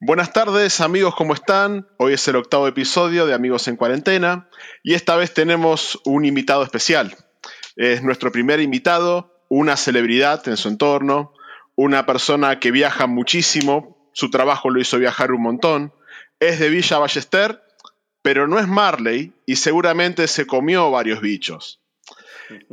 Buenas 0.00 0.32
tardes 0.32 0.80
amigos, 0.80 1.16
¿cómo 1.16 1.34
están? 1.34 1.88
Hoy 1.96 2.12
es 2.12 2.28
el 2.28 2.36
octavo 2.36 2.68
episodio 2.68 3.26
de 3.26 3.34
Amigos 3.34 3.66
en 3.66 3.74
Cuarentena 3.74 4.48
y 4.84 4.94
esta 4.94 5.16
vez 5.16 5.34
tenemos 5.34 5.98
un 6.04 6.24
invitado 6.24 6.62
especial. 6.62 7.16
Es 7.74 8.04
nuestro 8.04 8.30
primer 8.30 8.60
invitado, 8.60 9.42
una 9.48 9.76
celebridad 9.76 10.46
en 10.46 10.56
su 10.56 10.68
entorno, 10.68 11.34
una 11.74 12.06
persona 12.06 12.60
que 12.60 12.70
viaja 12.70 13.08
muchísimo, 13.08 14.08
su 14.12 14.30
trabajo 14.30 14.70
lo 14.70 14.80
hizo 14.80 15.00
viajar 15.00 15.32
un 15.32 15.42
montón, 15.42 15.92
es 16.38 16.60
de 16.60 16.68
Villa 16.68 16.98
Ballester, 16.98 17.60
pero 18.22 18.46
no 18.46 18.60
es 18.60 18.68
Marley 18.68 19.32
y 19.46 19.56
seguramente 19.56 20.28
se 20.28 20.46
comió 20.46 20.92
varios 20.92 21.20
bichos. 21.20 21.80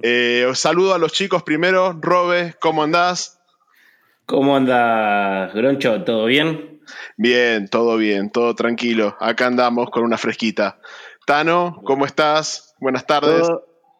Eh, 0.04 0.46
os 0.48 0.58
saludo 0.58 0.94
a 0.94 0.98
los 0.98 1.12
chicos 1.12 1.44
primero. 1.44 1.92
Robe, 2.00 2.56
¿cómo 2.62 2.82
andás? 2.82 3.42
¿Cómo 4.26 4.56
anda, 4.56 5.48
Groncho? 5.54 6.04
¿Todo 6.06 6.28
bien? 6.28 6.75
Bien, 7.18 7.68
todo 7.68 7.98
bien, 7.98 8.30
todo 8.30 8.56
tranquilo. 8.56 9.16
Acá 9.20 9.48
andamos 9.48 9.90
con 9.90 10.04
una 10.04 10.18
fresquita. 10.18 10.80
Tano, 11.26 11.82
¿cómo 11.84 12.06
estás? 12.06 12.76
Buenas 12.80 13.08
tardes. 13.08 13.48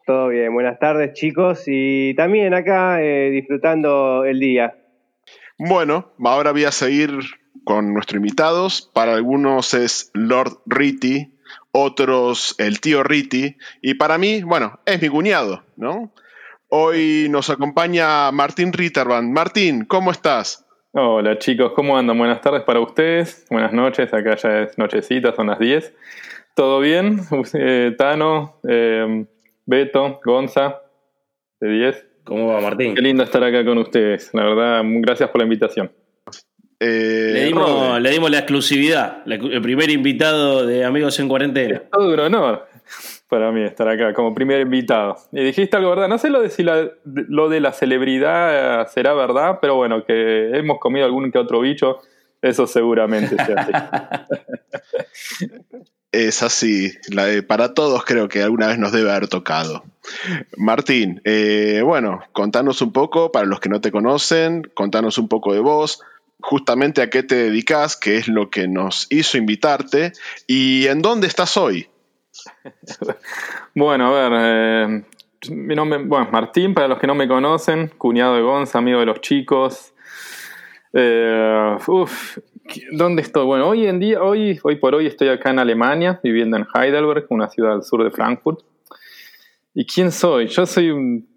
Todo, 0.06 0.28
bien, 0.28 0.52
buenas 0.54 0.78
tardes 0.78 1.14
chicos 1.14 1.64
y 1.66 2.14
también 2.14 2.54
acá 2.54 3.02
eh, 3.02 3.30
disfrutando 3.30 4.24
el 4.24 4.38
día. 4.38 4.76
Bueno, 5.58 6.12
ahora 6.24 6.52
voy 6.52 6.64
a 6.64 6.70
seguir 6.70 7.10
con 7.64 7.92
nuestros 7.92 8.18
invitados. 8.18 8.90
Para 8.94 9.14
algunos 9.14 9.74
es 9.74 10.10
Lord 10.14 10.58
Ritty, 10.66 11.34
otros 11.72 12.54
el 12.58 12.80
tío 12.80 13.02
Ritty 13.02 13.56
y 13.82 13.94
para 13.94 14.18
mí, 14.18 14.42
bueno, 14.42 14.78
es 14.86 15.02
mi 15.02 15.08
cuñado, 15.08 15.64
¿no? 15.76 16.12
Hoy 16.68 17.28
nos 17.30 17.48
acompaña 17.48 18.30
Martín 18.32 18.72
Ritterban. 18.72 19.32
Martín, 19.32 19.84
¿cómo 19.84 20.10
estás? 20.10 20.65
Hola 20.98 21.36
chicos, 21.36 21.72
¿cómo 21.74 21.98
andan? 21.98 22.16
Buenas 22.16 22.40
tardes 22.40 22.62
para 22.62 22.80
ustedes, 22.80 23.44
buenas 23.50 23.70
noches, 23.70 24.14
acá 24.14 24.34
ya 24.34 24.62
es 24.62 24.78
nochecita, 24.78 25.34
son 25.34 25.48
las 25.48 25.58
10. 25.58 25.94
¿Todo 26.54 26.80
bien? 26.80 27.20
Eh, 27.52 27.94
Tano, 27.98 28.58
eh, 28.66 29.26
Beto, 29.66 30.20
Gonza, 30.24 30.80
de 31.60 31.68
10. 31.68 32.06
¿Cómo 32.24 32.46
va 32.46 32.62
Martín? 32.62 32.94
Qué 32.94 33.02
lindo 33.02 33.22
estar 33.22 33.44
acá 33.44 33.62
con 33.62 33.76
ustedes, 33.76 34.30
la 34.32 34.44
verdad, 34.44 34.80
gracias 34.84 35.28
por 35.28 35.42
la 35.42 35.44
invitación. 35.44 35.92
Eh, 36.80 37.30
le, 37.34 37.44
dimos, 37.44 38.00
le, 38.00 38.10
dimos, 38.10 38.30
la 38.30 38.38
exclusividad, 38.38 39.22
el 39.26 39.60
primer 39.60 39.90
invitado 39.90 40.64
de 40.64 40.82
Amigos 40.82 41.20
en 41.20 41.28
Cuarentena. 41.28 41.74
Es 41.74 41.90
todo 41.90 42.14
un 42.14 42.20
honor 42.20 42.66
para 43.28 43.52
mí 43.52 43.62
estar 43.62 43.88
acá 43.88 44.12
como 44.14 44.34
primer 44.34 44.60
invitado. 44.60 45.16
Y 45.32 45.42
dijiste 45.42 45.76
algo 45.76 45.90
verdad, 45.90 46.08
no 46.08 46.18
sé 46.18 46.30
lo 46.30 46.40
de 46.40 46.50
si 46.50 46.62
lo 46.62 47.48
de 47.48 47.60
la 47.60 47.72
celebridad 47.72 48.86
será 48.88 49.14
verdad, 49.14 49.58
pero 49.60 49.74
bueno, 49.76 50.04
que 50.04 50.50
hemos 50.56 50.78
comido 50.78 51.06
algún 51.06 51.32
que 51.32 51.38
otro 51.38 51.60
bicho, 51.60 51.98
eso 52.42 52.66
seguramente 52.66 53.36
sea 53.36 53.60
así. 53.60 53.72
Es 56.12 56.42
así, 56.42 56.92
para 57.46 57.74
todos 57.74 58.04
creo 58.06 58.28
que 58.28 58.42
alguna 58.42 58.68
vez 58.68 58.78
nos 58.78 58.90
debe 58.90 59.10
haber 59.10 59.28
tocado. 59.28 59.84
Martín, 60.56 61.20
eh, 61.24 61.82
bueno, 61.84 62.20
contanos 62.32 62.80
un 62.80 62.90
poco, 62.90 63.30
para 63.32 63.44
los 63.44 63.60
que 63.60 63.68
no 63.68 63.82
te 63.82 63.92
conocen, 63.92 64.62
contanos 64.72 65.18
un 65.18 65.28
poco 65.28 65.52
de 65.52 65.60
vos, 65.60 66.00
justamente 66.40 67.02
a 67.02 67.10
qué 67.10 67.22
te 67.22 67.34
dedicas, 67.34 67.96
qué 67.96 68.16
es 68.16 68.28
lo 68.28 68.48
que 68.48 68.66
nos 68.66 69.08
hizo 69.10 69.36
invitarte 69.36 70.12
y 70.46 70.86
en 70.86 71.02
dónde 71.02 71.26
estás 71.26 71.58
hoy. 71.58 71.90
bueno, 73.74 74.06
a 74.06 74.28
ver, 74.28 74.32
eh, 74.34 75.04
mi 75.50 75.74
nombre, 75.74 75.98
bueno, 76.02 76.28
Martín, 76.30 76.74
para 76.74 76.88
los 76.88 76.98
que 76.98 77.06
no 77.06 77.14
me 77.14 77.28
conocen, 77.28 77.92
cuñado 77.98 78.36
de 78.36 78.42
Gonza, 78.42 78.78
amigo 78.78 79.00
de 79.00 79.06
los 79.06 79.20
chicos. 79.20 79.94
Eh, 80.92 81.76
uf, 81.86 82.38
¿dónde 82.92 83.22
estoy? 83.22 83.44
Bueno, 83.44 83.68
hoy 83.68 83.86
en 83.86 83.98
día, 83.98 84.22
hoy, 84.22 84.58
hoy 84.62 84.76
por 84.76 84.94
hoy 84.94 85.06
estoy 85.06 85.28
acá 85.28 85.50
en 85.50 85.58
Alemania, 85.58 86.20
viviendo 86.22 86.56
en 86.56 86.66
Heidelberg, 86.74 87.26
una 87.30 87.48
ciudad 87.48 87.74
al 87.74 87.82
sur 87.82 88.02
de 88.02 88.10
Frankfurt. 88.10 88.60
¿Y 89.74 89.84
quién 89.86 90.10
soy? 90.10 90.48
Yo 90.48 90.64
soy 90.64 90.90
un 90.90 91.28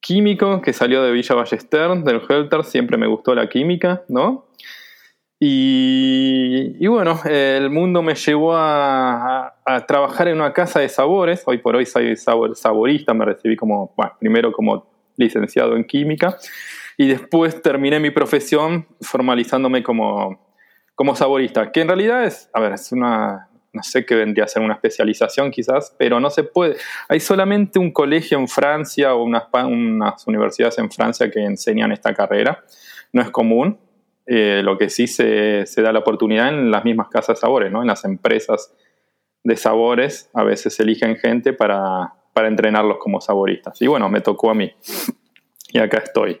químico 0.00 0.60
que 0.60 0.72
salió 0.72 1.02
de 1.02 1.12
Villa 1.12 1.34
Ballester, 1.34 2.02
del 2.02 2.20
Helter, 2.28 2.64
siempre 2.64 2.96
me 2.96 3.06
gustó 3.06 3.34
la 3.34 3.48
química, 3.48 4.04
¿no? 4.08 4.46
Y, 5.46 6.86
bueno, 6.86 7.20
el 7.26 7.68
mundo 7.68 8.00
me 8.00 8.14
llevó 8.14 8.56
a, 8.56 9.54
trabajar 9.86 10.28
en 10.28 10.36
una 10.36 10.54
casa 10.54 10.80
de 10.80 10.88
sabores. 10.88 11.42
Hoy 11.44 11.58
por 11.58 11.76
hoy 11.76 11.84
soy 11.84 12.16
sabor, 12.16 12.56
saborista, 12.56 13.12
me 13.12 13.26
recibí 13.26 13.54
como, 13.54 13.92
bueno, 13.94 14.14
primero 14.18 14.52
como 14.52 14.86
licenciado 15.18 15.76
en 15.76 15.84
química 15.84 16.38
y 16.96 17.08
después 17.08 17.60
terminé 17.60 18.00
mi 18.00 18.10
profesión 18.10 18.86
formalizándome 19.02 19.82
como, 19.82 20.40
como 20.94 21.14
saborista, 21.14 21.70
que 21.70 21.82
en 21.82 21.88
realidad 21.88 22.24
es, 22.24 22.48
a 22.54 22.60
ver, 22.60 22.72
es 22.72 22.90
una, 22.92 23.50
no 23.74 23.82
sé 23.82 24.06
qué 24.06 24.14
vendría 24.14 24.44
a 24.44 24.48
ser 24.48 24.62
una 24.62 24.74
especialización 24.74 25.50
quizás, 25.50 25.94
pero 25.98 26.20
no 26.20 26.30
se 26.30 26.44
puede. 26.44 26.76
Hay 27.06 27.20
solamente 27.20 27.78
un 27.78 27.92
colegio 27.92 28.38
en 28.38 28.48
Francia 28.48 29.14
o 29.14 29.22
unas, 29.22 29.44
unas 29.52 30.26
universidades 30.26 30.78
en 30.78 30.90
Francia 30.90 31.30
que 31.30 31.44
enseñan 31.44 31.92
esta 31.92 32.14
carrera. 32.14 32.64
No 33.12 33.20
es 33.20 33.30
común, 33.30 33.78
eh, 34.26 34.62
lo 34.64 34.78
que 34.78 34.88
sí 34.88 35.06
se, 35.06 35.64
da 35.76 35.92
la 35.92 35.98
oportunidad 35.98 36.48
en 36.48 36.70
las 36.70 36.84
mismas 36.84 37.08
casas 37.08 37.36
de 37.36 37.40
sabores, 37.40 37.70
¿no? 37.70 37.82
en 37.82 37.88
las 37.88 38.04
empresas 38.04 38.74
de 39.42 39.56
sabores, 39.56 40.30
a 40.32 40.42
veces 40.42 40.78
eligen 40.80 41.16
gente 41.16 41.52
para, 41.52 42.14
entrenarlos 42.34 42.98
como 42.98 43.20
saboristas. 43.20 43.80
Y 43.82 43.86
bueno, 43.86 44.08
me 44.08 44.20
tocó 44.20 44.50
a 44.50 44.54
mí. 44.54 44.72
Y 45.72 45.78
acá 45.78 45.98
estoy. 45.98 46.40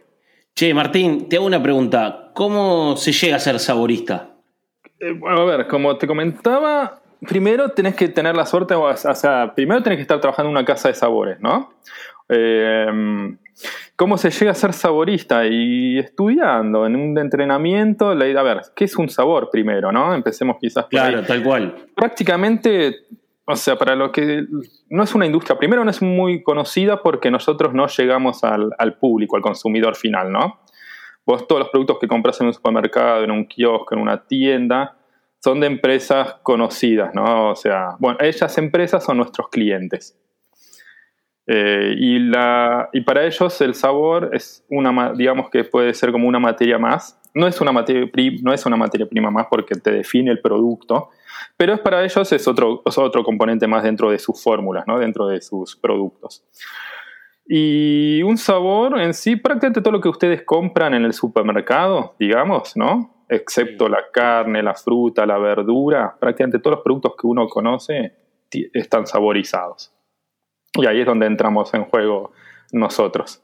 Che, 0.54 0.72
Martín, 0.72 1.28
te 1.28 1.36
hago 1.36 1.46
una 1.46 1.62
pregunta. 1.62 2.30
¿Cómo 2.34 2.96
se 2.96 3.12
llega 3.12 3.36
a 3.36 3.40
ser 3.40 3.60
saborista? 3.60 4.30
Eh, 4.98 5.12
bueno, 5.12 5.42
a 5.42 5.44
ver, 5.44 5.66
como 5.68 5.96
te 5.98 6.06
comentaba, 6.06 7.00
primero 7.20 7.70
tenés 7.70 7.94
que 7.94 8.08
tener 8.08 8.34
la 8.34 8.46
suerte, 8.46 8.74
o 8.74 8.96
sea, 8.96 9.52
primero 9.54 9.82
tenés 9.82 9.98
que 9.98 10.02
estar 10.02 10.20
trabajando 10.20 10.50
en 10.50 10.56
una 10.56 10.64
casa 10.64 10.88
de 10.88 10.94
sabores, 10.94 11.38
¿no? 11.40 11.74
Eh, 12.28 13.36
¿Cómo 13.96 14.18
se 14.18 14.30
llega 14.30 14.50
a 14.50 14.54
ser 14.54 14.72
saborista? 14.72 15.46
Y 15.46 15.98
estudiando 15.98 16.84
en 16.84 16.96
un 16.96 17.16
entrenamiento, 17.16 18.10
a 18.10 18.14
ver, 18.14 18.62
¿qué 18.74 18.84
es 18.84 18.96
un 18.96 19.08
sabor 19.08 19.50
primero, 19.50 19.92
no? 19.92 20.12
Empecemos 20.12 20.56
quizás 20.60 20.84
por 20.84 20.90
Claro, 20.90 21.22
tal 21.22 21.44
cual. 21.44 21.86
Prácticamente, 21.94 23.06
o 23.44 23.54
sea, 23.54 23.76
para 23.76 23.94
lo 23.94 24.10
que 24.10 24.46
no 24.90 25.02
es 25.04 25.14
una 25.14 25.26
industria, 25.26 25.56
primero 25.56 25.84
no 25.84 25.90
es 25.92 26.02
muy 26.02 26.42
conocida 26.42 27.02
porque 27.02 27.30
nosotros 27.30 27.72
no 27.72 27.86
llegamos 27.86 28.42
al, 28.42 28.98
público, 28.98 29.36
al 29.36 29.42
consumidor 29.42 29.94
final, 29.94 30.32
¿no? 30.32 30.60
Vos 31.24 31.46
todos 31.46 31.60
los 31.60 31.68
productos 31.68 31.98
que 32.00 32.08
compras 32.08 32.40
en 32.40 32.48
un 32.48 32.52
supermercado, 32.52 33.22
en 33.22 33.30
un 33.30 33.46
kiosco, 33.46 33.94
en 33.94 34.00
una 34.00 34.26
tienda, 34.26 34.96
son 35.38 35.60
de 35.60 35.68
empresas 35.68 36.34
conocidas, 36.42 37.14
¿no? 37.14 37.50
O 37.50 37.54
sea, 37.54 37.90
bueno, 38.00 38.18
esas 38.18 38.58
empresas 38.58 39.04
son 39.04 39.18
nuestros 39.18 39.48
clientes. 39.50 40.18
Eh, 41.46 41.94
y, 41.98 42.18
la, 42.20 42.88
y 42.92 43.02
para 43.02 43.24
ellos 43.24 43.60
el 43.60 43.74
sabor 43.74 44.30
es 44.32 44.64
una, 44.70 45.12
digamos 45.12 45.50
que 45.50 45.64
puede 45.64 45.92
ser 45.94 46.12
como 46.12 46.28
una 46.28 46.38
materia 46.38 46.78
más. 46.78 47.20
No 47.34 47.46
es 47.46 47.60
una 47.60 47.72
materia, 47.72 48.08
no 48.42 48.52
es 48.52 48.64
una 48.64 48.76
materia 48.76 49.06
prima 49.06 49.30
más 49.30 49.46
porque 49.50 49.74
te 49.74 49.90
define 49.90 50.30
el 50.30 50.40
producto, 50.40 51.10
pero 51.56 51.74
es 51.74 51.80
para 51.80 52.04
ellos 52.04 52.30
es 52.32 52.46
otro, 52.46 52.82
otro 52.84 53.24
componente 53.24 53.66
más 53.66 53.82
dentro 53.82 54.10
de 54.10 54.20
sus 54.20 54.40
fórmulas, 54.40 54.84
¿no? 54.86 54.98
dentro 54.98 55.26
de 55.26 55.40
sus 55.40 55.74
productos. 55.74 56.44
Y 57.46 58.22
un 58.22 58.38
sabor 58.38 58.98
en 59.00 59.12
sí, 59.12 59.36
prácticamente 59.36 59.82
todo 59.82 59.92
lo 59.92 60.00
que 60.00 60.08
ustedes 60.08 60.42
compran 60.44 60.94
en 60.94 61.04
el 61.04 61.12
supermercado, 61.12 62.14
digamos, 62.18 62.74
¿no? 62.76 63.26
Excepto 63.28 63.88
la 63.88 64.04
carne, 64.12 64.62
la 64.62 64.74
fruta, 64.74 65.26
la 65.26 65.36
verdura, 65.36 66.16
prácticamente 66.18 66.58
todos 66.58 66.76
los 66.76 66.84
productos 66.84 67.14
que 67.20 67.26
uno 67.26 67.46
conoce 67.48 68.14
están 68.72 69.06
saborizados. 69.06 69.93
Y 70.76 70.86
ahí 70.86 71.00
es 71.00 71.06
donde 71.06 71.26
entramos 71.26 71.72
en 71.74 71.84
juego 71.84 72.32
nosotros. 72.72 73.42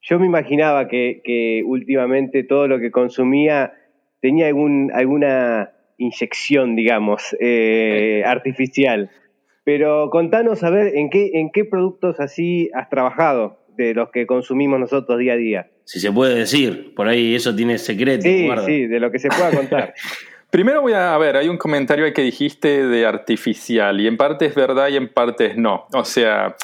Yo 0.00 0.18
me 0.18 0.26
imaginaba 0.26 0.88
que, 0.88 1.62
últimamente 1.66 2.44
todo 2.44 2.68
lo 2.68 2.78
que 2.78 2.90
consumía 2.90 3.72
tenía 4.20 4.46
algún, 4.46 4.90
alguna 4.94 5.72
inyección, 5.96 6.76
digamos, 6.76 7.36
eh, 7.40 8.22
artificial. 8.24 9.10
Pero 9.64 10.08
contanos 10.10 10.62
a 10.62 10.70
ver 10.70 10.96
en 10.96 11.10
qué, 11.10 11.32
en 11.34 11.50
qué 11.52 11.64
productos 11.64 12.20
así 12.20 12.70
has 12.74 12.88
trabajado 12.88 13.58
de 13.76 13.94
los 13.94 14.10
que 14.10 14.26
consumimos 14.26 14.80
nosotros 14.80 15.18
día 15.18 15.34
a 15.34 15.36
día. 15.36 15.70
Si 15.84 16.00
se 16.00 16.12
puede 16.12 16.34
decir, 16.34 16.94
por 16.94 17.08
ahí 17.08 17.34
eso 17.34 17.54
tiene 17.54 17.78
secreto. 17.78 18.22
Sí, 18.22 18.48
sí, 18.66 18.86
de 18.86 19.00
lo 19.00 19.10
que 19.10 19.18
se 19.18 19.28
pueda 19.28 19.50
contar. 19.50 19.94
Primero 20.50 20.80
voy 20.80 20.94
a, 20.94 21.16
ver, 21.18 21.36
hay 21.36 21.48
un 21.48 21.58
comentario 21.58 22.10
que 22.14 22.22
dijiste 22.22 22.86
de 22.86 23.04
artificial 23.04 24.00
y 24.00 24.06
en 24.06 24.16
parte 24.16 24.46
es 24.46 24.54
verdad 24.54 24.88
y 24.88 24.96
en 24.96 25.12
parte 25.12 25.46
es 25.46 25.56
no. 25.58 25.86
O 25.92 26.04
sea, 26.04 26.56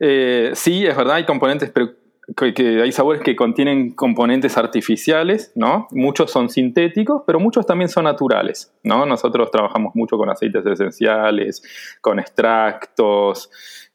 eh, 0.00 0.50
sí, 0.54 0.84
es 0.84 0.96
verdad, 0.96 1.16
hay 1.16 1.24
componentes, 1.24 1.70
pero 1.70 1.90
que, 2.36 2.82
hay 2.82 2.90
sabores 2.90 3.22
que 3.22 3.36
contienen 3.36 3.92
componentes 3.94 4.56
artificiales, 4.56 5.52
¿no? 5.54 5.86
Muchos 5.92 6.32
son 6.32 6.48
sintéticos, 6.48 7.22
pero 7.24 7.38
muchos 7.38 7.64
también 7.64 7.88
son 7.88 8.04
naturales, 8.04 8.74
¿no? 8.82 9.06
Nosotros 9.06 9.52
trabajamos 9.52 9.94
mucho 9.94 10.16
con 10.16 10.28
aceites 10.28 10.66
esenciales, 10.66 11.62
con 12.00 12.18
extractos, 12.18 13.50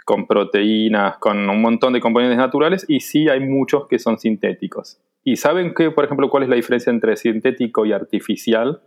con 0.05 0.25
proteínas, 0.25 1.17
con 1.17 1.49
un 1.49 1.61
montón 1.61 1.91
de 1.91 1.99
componentes 1.99 2.37
naturales 2.37 2.85
y 2.87 3.01
sí 3.01 3.27
hay 3.27 3.41
muchos 3.41 3.87
que 3.87 3.99
son 3.99 4.17
sintéticos. 4.17 5.01
¿Y 5.25 5.35
saben 5.35 5.73
qué, 5.73 5.91
por 5.91 6.05
ejemplo, 6.05 6.29
cuál 6.29 6.43
es 6.43 6.49
la 6.49 6.55
diferencia 6.55 6.91
entre 6.91 7.17
sintético 7.17 7.85
y 7.85 7.91
artificial? 7.91 8.81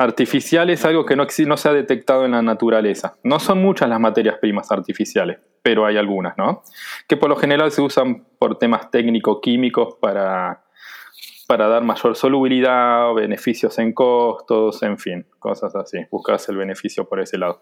Artificial 0.00 0.70
es 0.70 0.86
algo 0.86 1.04
que 1.04 1.14
no, 1.14 1.26
no 1.46 1.56
se 1.58 1.68
ha 1.68 1.74
detectado 1.74 2.24
en 2.24 2.30
la 2.30 2.40
naturaleza. 2.40 3.18
No 3.22 3.38
son 3.38 3.60
muchas 3.60 3.86
las 3.86 4.00
materias 4.00 4.38
primas 4.40 4.72
artificiales, 4.72 5.40
pero 5.60 5.84
hay 5.84 5.98
algunas, 5.98 6.38
¿no? 6.38 6.62
Que 7.06 7.18
por 7.18 7.28
lo 7.28 7.36
general 7.36 7.70
se 7.70 7.82
usan 7.82 8.24
por 8.38 8.58
temas 8.58 8.90
técnico-químicos 8.90 9.96
para, 10.00 10.64
para 11.46 11.68
dar 11.68 11.84
mayor 11.84 12.16
solubilidad, 12.16 13.12
beneficios 13.12 13.78
en 13.78 13.92
costos, 13.92 14.82
en 14.82 14.96
fin, 14.96 15.26
cosas 15.38 15.76
así. 15.76 15.98
Buscas 16.10 16.48
el 16.48 16.56
beneficio 16.56 17.06
por 17.06 17.20
ese 17.20 17.36
lado. 17.36 17.60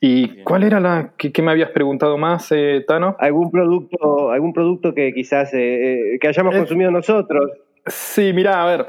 ¿Y 0.00 0.42
cuál 0.42 0.64
era 0.64 0.80
la 0.80 1.12
que, 1.16 1.30
me 1.42 1.52
habías 1.52 1.70
preguntado 1.70 2.18
más, 2.18 2.50
eh, 2.50 2.84
Tano? 2.88 3.14
¿Algún 3.20 3.52
producto, 3.52 4.32
algún 4.32 4.52
producto 4.52 4.92
que 4.94 5.12
quizás 5.14 5.54
eh, 5.54 6.14
eh, 6.14 6.18
que 6.20 6.26
hayamos 6.26 6.56
consumido 6.56 6.90
nosotros? 6.90 7.52
Sí, 7.86 8.32
mira, 8.32 8.64
a 8.64 8.66
ver, 8.66 8.88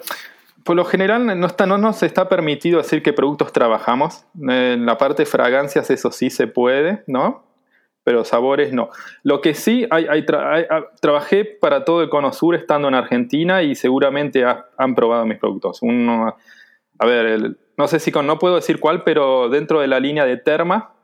por 0.68 0.76
lo 0.76 0.84
general 0.84 1.40
no, 1.40 1.48
está, 1.48 1.66
no 1.66 1.78
nos 1.78 2.04
está 2.04 2.28
permitido 2.28 2.80
decir 2.80 3.02
qué 3.02 3.14
productos 3.14 3.54
trabajamos. 3.54 4.26
En 4.38 4.86
la 4.86 4.98
parte 4.98 5.22
de 5.22 5.26
fragancias 5.26 5.90
eso 5.90 6.12
sí 6.12 6.30
se 6.30 6.46
puede, 6.46 7.06
¿no? 7.08 7.46
Pero 8.04 8.26
sabores 8.26 8.74
no. 8.74 8.90
Lo 9.24 9.40
que 9.40 9.54
sí, 9.54 9.88
hay, 9.90 10.08
hay, 10.08 10.26
trabajé 11.00 11.46
para 11.46 11.86
todo 11.86 12.02
el 12.02 12.10
Cono 12.10 12.34
Sur 12.34 12.54
estando 12.54 12.90
en 12.90 12.96
Argentina 12.96 13.64
y 13.64 13.76
seguramente 13.76 14.44
han 14.78 14.94
probado 14.94 15.26
mis 15.26 15.38
productos. 15.40 15.82
Uno, 15.82 16.36
a 17.00 17.06
ver, 17.06 17.56
no 17.78 17.88
sé 17.88 18.02
si 18.02 18.12
con, 18.12 18.28
no 18.28 18.38
puedo 18.38 18.56
decir 18.56 18.82
cuál, 18.82 19.06
pero 19.06 19.48
dentro 19.48 19.80
de 19.80 19.88
la 19.88 20.02
línea 20.02 20.26
de 20.26 20.36
Terma, 20.36 20.96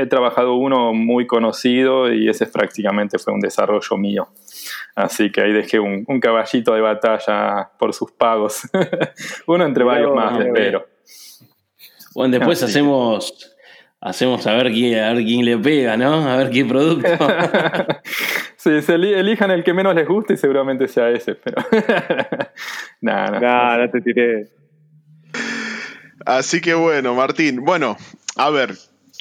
he 0.00 0.06
trabajado 0.06 0.54
uno 0.54 0.92
muy 0.92 1.26
conocido 1.26 2.12
y 2.12 2.28
ese 2.28 2.46
prácticamente 2.46 3.18
fue 3.18 3.32
un 3.32 3.40
desarrollo 3.40 3.96
mío. 3.96 4.28
Así 4.94 5.30
que 5.30 5.42
ahí 5.42 5.52
dejé 5.52 5.78
un, 5.78 6.04
caballito 6.20 6.74
de 6.74 6.80
batalla 6.80 7.70
por 7.78 7.94
sus 7.94 8.10
pagos. 8.12 8.62
uno 9.46 9.64
entre 9.64 9.84
varios 9.84 10.14
más, 10.14 10.40
espero. 10.40 10.86
Bueno, 12.14 12.38
después 12.38 12.62
hacemos, 12.62 13.56
hacemos 14.00 14.46
a 14.46 14.54
ver, 14.54 14.72
quién, 14.72 14.98
a 14.98 15.12
ver 15.12 15.24
quién 15.24 15.44
le 15.44 15.56
pega, 15.58 15.96
¿no? 15.96 16.28
A 16.28 16.36
ver 16.36 16.50
qué 16.50 16.64
producto. 16.64 17.08
sí, 18.56 18.82
se 18.82 18.94
elijan 18.94 19.50
el 19.50 19.62
que 19.62 19.72
menos 19.72 19.94
les 19.94 20.08
guste 20.08 20.34
y 20.34 20.36
seguramente 20.36 20.88
sea 20.88 21.10
ese, 21.10 21.36
pero. 21.36 21.62
nada, 23.00 23.40
no, 23.40 23.84
no 23.84 23.90
te 23.90 24.00
tiré. 24.00 24.48
Así 26.26 26.60
que 26.60 26.74
bueno, 26.74 27.14
Martín. 27.14 27.64
Bueno, 27.64 27.96
a 28.36 28.50
ver, 28.50 28.74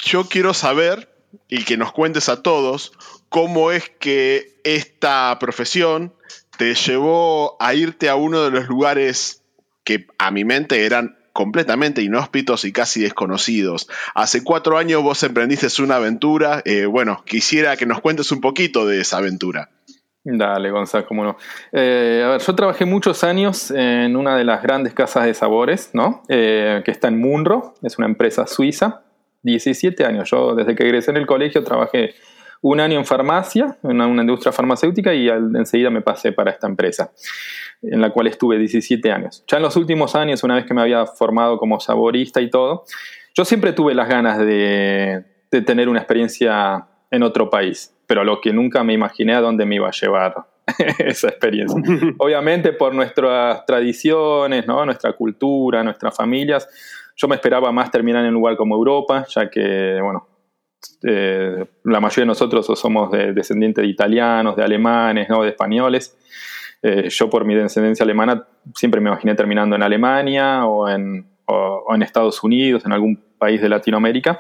yo 0.04 0.26
quiero 0.26 0.54
saber 0.54 1.10
y 1.48 1.64
que 1.64 1.78
nos 1.78 1.92
cuentes 1.92 2.30
a 2.30 2.42
todos 2.42 2.92
cómo 3.30 3.72
es 3.72 3.90
que 4.00 4.60
esta 4.64 5.38
profesión 5.40 6.14
te 6.58 6.74
llevó 6.76 7.56
a 7.62 7.74
irte 7.74 8.10
a 8.10 8.16
uno 8.16 8.44
de 8.44 8.52
los 8.52 8.68
lugares 8.68 9.44
que 9.84 10.08
a 10.18 10.32
mi 10.32 10.44
mente 10.44 10.86
eran 10.86 11.18
completamente 11.34 12.02
inhóspitos 12.02 12.66
y 12.66 12.74
casi 12.74 13.02
desconocidos. 13.02 13.88
Hace 14.14 14.44
cuatro 14.44 14.78
años 14.78 15.02
vos 15.02 15.24
emprendiste 15.24 15.68
una 15.82 15.96
aventura. 15.96 16.62
Eh, 16.66 16.86
bueno, 16.86 17.24
quisiera 17.26 17.78
que 17.78 17.86
nos 17.86 18.02
cuentes 18.02 18.32
un 18.32 18.42
poquito 18.42 18.86
de 18.86 19.02
esa 19.02 19.20
aventura. 19.20 19.70
Dale, 20.24 20.70
Gonzalo, 20.70 21.06
cómo 21.08 21.24
no. 21.24 21.38
Eh, 21.72 22.24
a 22.26 22.30
ver, 22.32 22.42
yo 22.42 22.56
trabajé 22.56 22.84
muchos 22.86 23.24
años 23.24 23.72
en 23.72 24.18
una 24.18 24.36
de 24.36 24.44
las 24.44 24.62
grandes 24.62 24.94
casas 24.94 25.26
de 25.26 25.34
sabores, 25.34 25.92
¿no? 25.94 26.24
Eh, 26.28 26.82
que 26.84 26.92
está 26.92 27.08
en 27.08 27.20
Munro, 27.20 27.74
es 27.82 27.98
una 27.98 28.08
empresa 28.08 28.46
suiza. 28.46 29.04
17 29.44 30.06
años. 30.06 30.30
Yo 30.30 30.56
desde 30.56 30.76
que 30.76 30.84
egresé 30.84 31.12
en 31.12 31.18
el 31.18 31.26
colegio 31.26 31.64
trabajé 31.64 32.16
un 32.62 32.80
año 32.80 33.00
en 33.00 33.06
farmacia, 33.06 33.78
en 33.84 34.02
una 34.02 34.22
industria 34.22 34.52
farmacéutica, 34.52 35.14
y 35.14 35.30
enseguida 35.30 35.90
me 35.90 36.02
pasé 36.02 36.32
para 36.32 36.52
esta 36.52 36.68
empresa, 36.68 37.12
en 37.82 38.02
la 38.02 38.10
cual 38.12 38.28
estuve 38.28 38.58
17 38.58 39.12
años. 39.12 39.46
Ya 39.48 39.58
en 39.58 39.64
los 39.64 39.76
últimos 39.78 40.16
años, 40.16 40.44
una 40.44 40.56
vez 40.56 40.66
que 40.66 40.74
me 40.74 40.82
había 40.82 41.06
formado 41.06 41.58
como 41.58 41.80
saborista 41.80 42.42
y 42.42 42.50
todo, 42.50 42.84
yo 43.34 43.46
siempre 43.46 43.72
tuve 43.72 43.94
las 43.94 44.10
ganas 44.10 44.38
de, 44.40 45.24
de 45.52 45.62
tener 45.62 45.88
una 45.88 46.00
experiencia 46.00 46.88
en 47.12 47.24
otro 47.24 47.50
país, 47.50 47.96
pero 48.08 48.24
lo 48.24 48.42
que 48.42 48.52
nunca 48.52 48.84
me 48.84 48.94
imaginé 48.94 49.34
a 49.36 49.42
dónde 49.42 49.66
me 49.66 49.76
iba 49.76 49.88
a 49.88 49.92
llevar 49.92 50.36
esa 51.00 51.30
experiencia. 51.30 51.82
Obviamente 52.18 52.74
por 52.74 52.94
nuestras 52.94 53.66
tradiciones, 53.66 54.68
¿no? 54.68 54.86
nuestra 54.86 55.14
cultura, 55.14 55.84
nuestras 55.84 56.16
familias, 56.16 56.68
yo 57.20 57.28
me 57.28 57.36
esperaba 57.36 57.72
más 57.72 57.92
terminar 57.92 58.24
en 58.24 58.30
un 58.30 58.36
lugar 58.36 58.56
como 58.56 58.76
Europa, 58.76 59.26
ya 59.28 59.50
que, 59.50 60.00
bueno, 60.02 60.26
eh, 61.04 61.66
la 61.84 62.00
mayoría 62.00 62.24
de 62.24 62.28
nosotros 62.28 62.66
somos 62.80 63.12
descendientes 63.12 63.82
de 63.82 63.90
italianos, 63.90 64.56
de 64.56 64.64
alemanes, 64.64 65.28
¿no? 65.30 65.44
de 65.44 65.50
españoles. 65.50 66.18
Eh, 66.82 67.10
yo 67.10 67.30
por 67.30 67.44
mi 67.44 67.56
descendencia 67.56 68.06
alemana 68.06 68.48
siempre 68.74 69.02
me 69.02 69.10
imaginé 69.10 69.36
terminando 69.36 69.76
en 69.76 69.84
Alemania 69.84 70.66
o 70.66 70.88
en, 70.88 71.26
Estados 72.02 72.42
Unidos, 72.42 72.86
en 72.86 72.94
algún 72.94 73.22
país 73.38 73.62
de 73.62 73.68
Latinoamérica. 73.68 74.40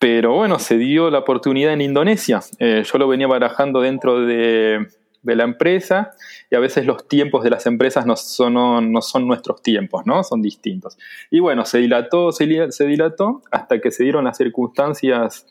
Pero 0.00 0.34
bueno, 0.34 0.58
se 0.58 0.76
dio 0.78 1.08
la 1.10 1.20
oportunidad 1.20 1.72
en 1.72 1.82
Indonesia. 1.82 2.40
Eh, 2.58 2.82
yo 2.84 2.98
lo 2.98 3.06
venía 3.06 3.28
barajando 3.28 3.80
dentro 3.80 4.26
de, 4.26 4.88
de 5.26 5.36
la 5.36 5.44
empresa 5.44 6.12
y 6.50 6.54
a 6.54 6.60
veces 6.60 6.86
los 6.86 7.08
tiempos 7.08 7.44
de 7.44 7.50
las 7.50 7.66
empresas 7.66 8.06
no 8.06 8.16
son, 8.16 8.92
nuestros 9.26 9.62
tiempos, 9.62 10.06
¿no? 10.06 10.22
Son 10.22 10.40
distintos. 10.40 10.96
Y 11.30 11.40
bueno, 11.40 11.64
se 11.64 11.78
dilató, 11.78 12.32
se, 12.32 12.46
dilató 12.46 13.42
hasta 13.50 13.80
que 13.80 13.90
se 13.90 14.04
dieron 14.04 14.24
las 14.24 14.36
circunstancias 14.36 15.46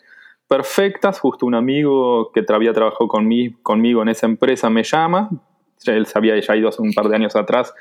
perfectas. 0.48 1.20
Justo 1.20 1.46
un 1.46 1.56
amigo 1.56 2.32
que 2.32 2.44
había 2.50 2.74
trabajado 2.74 3.08
conmigo, 3.08 4.02
en 4.02 4.10
esa 4.10 4.26
empresa 4.26 4.70
me 4.70 4.84
llama. 4.84 5.30
Él 5.86 6.06
se 6.06 6.18
había 6.18 6.40
ya 6.40 6.56
ido 6.56 6.70
hace 6.70 6.82
un 6.82 6.94
par 6.94 7.10
de 7.10 7.16
años 7.18 7.36
atrás 7.36 7.74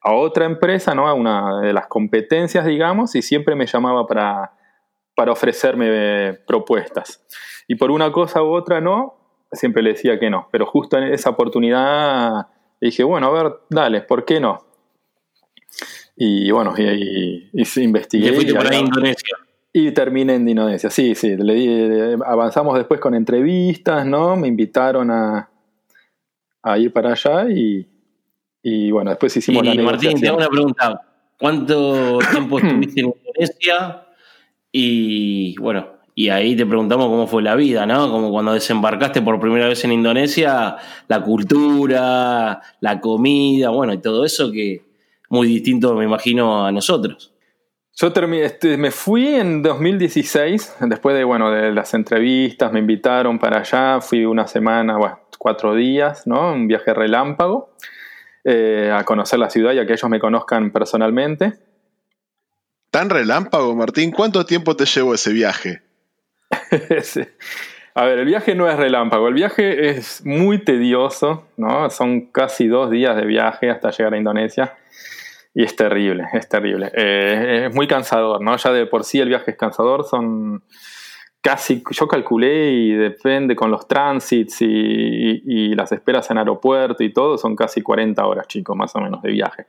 a 0.00 0.12
otra 0.12 0.44
empresa, 0.44 0.94
¿no? 0.94 1.08
A 1.08 1.14
una 1.14 1.60
de 1.60 1.72
las 1.72 1.86
competencias, 1.86 2.66
digamos, 2.66 3.14
y 3.14 3.22
siempre 3.22 3.54
me 3.54 3.66
llamaba 3.66 4.06
para, 4.06 4.52
para 5.14 5.32
ofrecerme 5.32 6.34
propuestas. 6.46 7.24
Y 7.68 7.76
por 7.76 7.90
una 7.90 8.12
cosa 8.12 8.42
u 8.42 8.52
otra 8.52 8.80
no, 8.80 9.23
siempre 9.54 9.82
le 9.82 9.90
decía 9.90 10.18
que 10.18 10.30
no, 10.30 10.48
pero 10.50 10.66
justo 10.66 10.98
en 10.98 11.04
esa 11.04 11.30
oportunidad 11.30 12.46
dije, 12.80 13.04
bueno, 13.04 13.28
a 13.28 13.42
ver, 13.42 13.52
dale, 13.70 14.02
¿por 14.02 14.24
qué 14.24 14.40
no? 14.40 14.64
Y 16.16 16.50
bueno, 16.50 16.74
y, 16.78 17.50
investigué. 17.76 18.28
Y, 18.28 18.34
fuiste 18.34 18.54
por 18.54 18.66
ahí 18.66 18.80
Indonesia. 18.80 19.36
Y 19.72 19.90
terminé 19.90 20.36
en 20.36 20.48
Indonesia, 20.48 20.88
sí, 20.90 21.14
sí. 21.14 21.36
Le 21.36 22.16
avanzamos 22.24 22.76
después 22.76 23.00
con 23.00 23.14
entrevistas, 23.14 24.06
¿no? 24.06 24.36
Me 24.36 24.46
invitaron 24.46 25.10
a, 25.10 25.50
a 26.62 26.78
ir 26.78 26.92
para 26.92 27.12
allá 27.12 27.50
y, 27.50 27.86
y 28.62 28.90
bueno, 28.92 29.10
después 29.10 29.36
hicimos 29.36 29.64
y, 29.64 29.74
la 29.74 29.82
Martín, 29.82 30.20
te 30.20 30.28
hago 30.28 30.38
una 30.38 30.48
pregunta. 30.48 31.00
¿Cuánto 31.38 32.18
tiempo 32.30 32.58
estuviste 32.58 33.00
en 33.00 33.06
Indonesia? 33.08 34.06
Y 34.70 35.56
bueno, 35.58 35.93
y 36.14 36.28
ahí 36.28 36.54
te 36.54 36.64
preguntamos 36.64 37.06
cómo 37.06 37.26
fue 37.26 37.42
la 37.42 37.56
vida, 37.56 37.86
¿no? 37.86 38.10
Como 38.10 38.30
cuando 38.30 38.52
desembarcaste 38.52 39.20
por 39.20 39.40
primera 39.40 39.66
vez 39.66 39.84
en 39.84 39.92
Indonesia, 39.92 40.76
la 41.08 41.22
cultura, 41.22 42.60
la 42.80 43.00
comida, 43.00 43.70
bueno, 43.70 43.92
y 43.92 43.98
todo 43.98 44.24
eso 44.24 44.52
que 44.52 44.82
muy 45.28 45.48
distinto, 45.48 45.94
me 45.94 46.04
imagino, 46.04 46.64
a 46.66 46.70
nosotros. 46.70 47.32
Yo 47.96 48.12
terminé, 48.12 48.44
este, 48.44 48.76
me 48.76 48.92
fui 48.92 49.34
en 49.34 49.62
2016, 49.62 50.76
después 50.80 51.16
de, 51.16 51.24
bueno, 51.24 51.50
de 51.50 51.72
las 51.72 51.94
entrevistas, 51.94 52.72
me 52.72 52.78
invitaron 52.78 53.38
para 53.38 53.60
allá, 53.60 54.00
fui 54.00 54.24
una 54.24 54.46
semana, 54.46 54.96
bueno, 54.96 55.20
cuatro 55.38 55.74
días, 55.74 56.26
¿no? 56.26 56.52
Un 56.52 56.68
viaje 56.68 56.94
relámpago, 56.94 57.74
eh, 58.44 58.92
a 58.92 59.04
conocer 59.04 59.40
la 59.40 59.50
ciudad 59.50 59.72
y 59.72 59.80
a 59.80 59.86
que 59.86 59.94
ellos 59.94 60.10
me 60.10 60.20
conozcan 60.20 60.70
personalmente. 60.70 61.54
¿Tan 62.90 63.10
relámpago, 63.10 63.74
Martín? 63.74 64.12
¿Cuánto 64.12 64.46
tiempo 64.46 64.76
te 64.76 64.86
llevó 64.86 65.14
ese 65.14 65.32
viaje? 65.32 65.82
A 67.96 68.04
ver, 68.06 68.18
el 68.18 68.24
viaje 68.24 68.56
no 68.56 68.68
es 68.68 68.76
relámpago, 68.76 69.28
el 69.28 69.34
viaje 69.34 69.90
es 69.90 70.26
muy 70.26 70.58
tedioso, 70.58 71.46
¿no? 71.56 71.88
Son 71.90 72.22
casi 72.32 72.66
dos 72.66 72.90
días 72.90 73.14
de 73.14 73.24
viaje 73.24 73.70
hasta 73.70 73.90
llegar 73.90 74.14
a 74.14 74.18
Indonesia 74.18 74.76
y 75.54 75.62
es 75.62 75.76
terrible, 75.76 76.24
es 76.32 76.48
terrible. 76.48 76.90
Eh, 76.92 77.66
es 77.68 77.74
muy 77.74 77.86
cansador, 77.86 78.42
¿no? 78.42 78.56
Ya 78.56 78.72
de 78.72 78.86
por 78.86 79.04
sí 79.04 79.20
el 79.20 79.28
viaje 79.28 79.52
es 79.52 79.56
cansador, 79.56 80.04
son 80.04 80.64
casi, 81.40 81.84
yo 81.90 82.08
calculé 82.08 82.72
y 82.72 82.92
depende 82.94 83.54
con 83.54 83.70
los 83.70 83.86
transits 83.86 84.62
y, 84.62 84.66
y 84.66 85.74
las 85.76 85.92
esperas 85.92 86.28
en 86.32 86.38
aeropuerto 86.38 87.04
y 87.04 87.12
todo, 87.12 87.38
son 87.38 87.54
casi 87.54 87.80
40 87.80 88.26
horas, 88.26 88.48
chicos, 88.48 88.76
más 88.76 88.96
o 88.96 89.00
menos 89.00 89.22
de 89.22 89.30
viaje. 89.30 89.66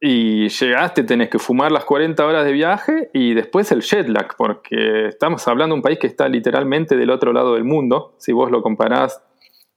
Y 0.00 0.48
llegaste, 0.48 1.04
tenés 1.04 1.30
que 1.30 1.38
fumar 1.38 1.72
las 1.72 1.84
40 1.84 2.24
horas 2.24 2.44
de 2.44 2.52
viaje 2.52 3.10
y 3.14 3.32
después 3.32 3.72
el 3.72 3.80
jet 3.80 4.08
lag, 4.08 4.36
porque 4.36 5.06
estamos 5.06 5.46
hablando 5.48 5.74
de 5.74 5.78
un 5.78 5.82
país 5.82 5.98
que 5.98 6.06
está 6.06 6.28
literalmente 6.28 6.96
del 6.96 7.10
otro 7.10 7.32
lado 7.32 7.54
del 7.54 7.64
mundo. 7.64 8.14
Si 8.18 8.32
vos 8.32 8.50
lo 8.50 8.62
comparás, 8.62 9.22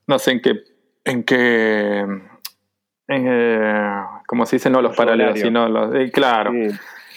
no 0.08 0.20
sé 0.20 0.32
en 0.32 0.42
qué. 0.42 0.54
En 1.06 1.24
qué 1.24 2.06
eh, 3.12 4.02
como 4.28 4.46
se 4.46 4.58
dicen, 4.58 4.72
no 4.72 4.82
los 4.82 4.96
paralelos, 4.96 5.40
sino 5.40 5.68
los. 5.68 5.96
Eh, 5.96 6.12
claro. 6.12 6.52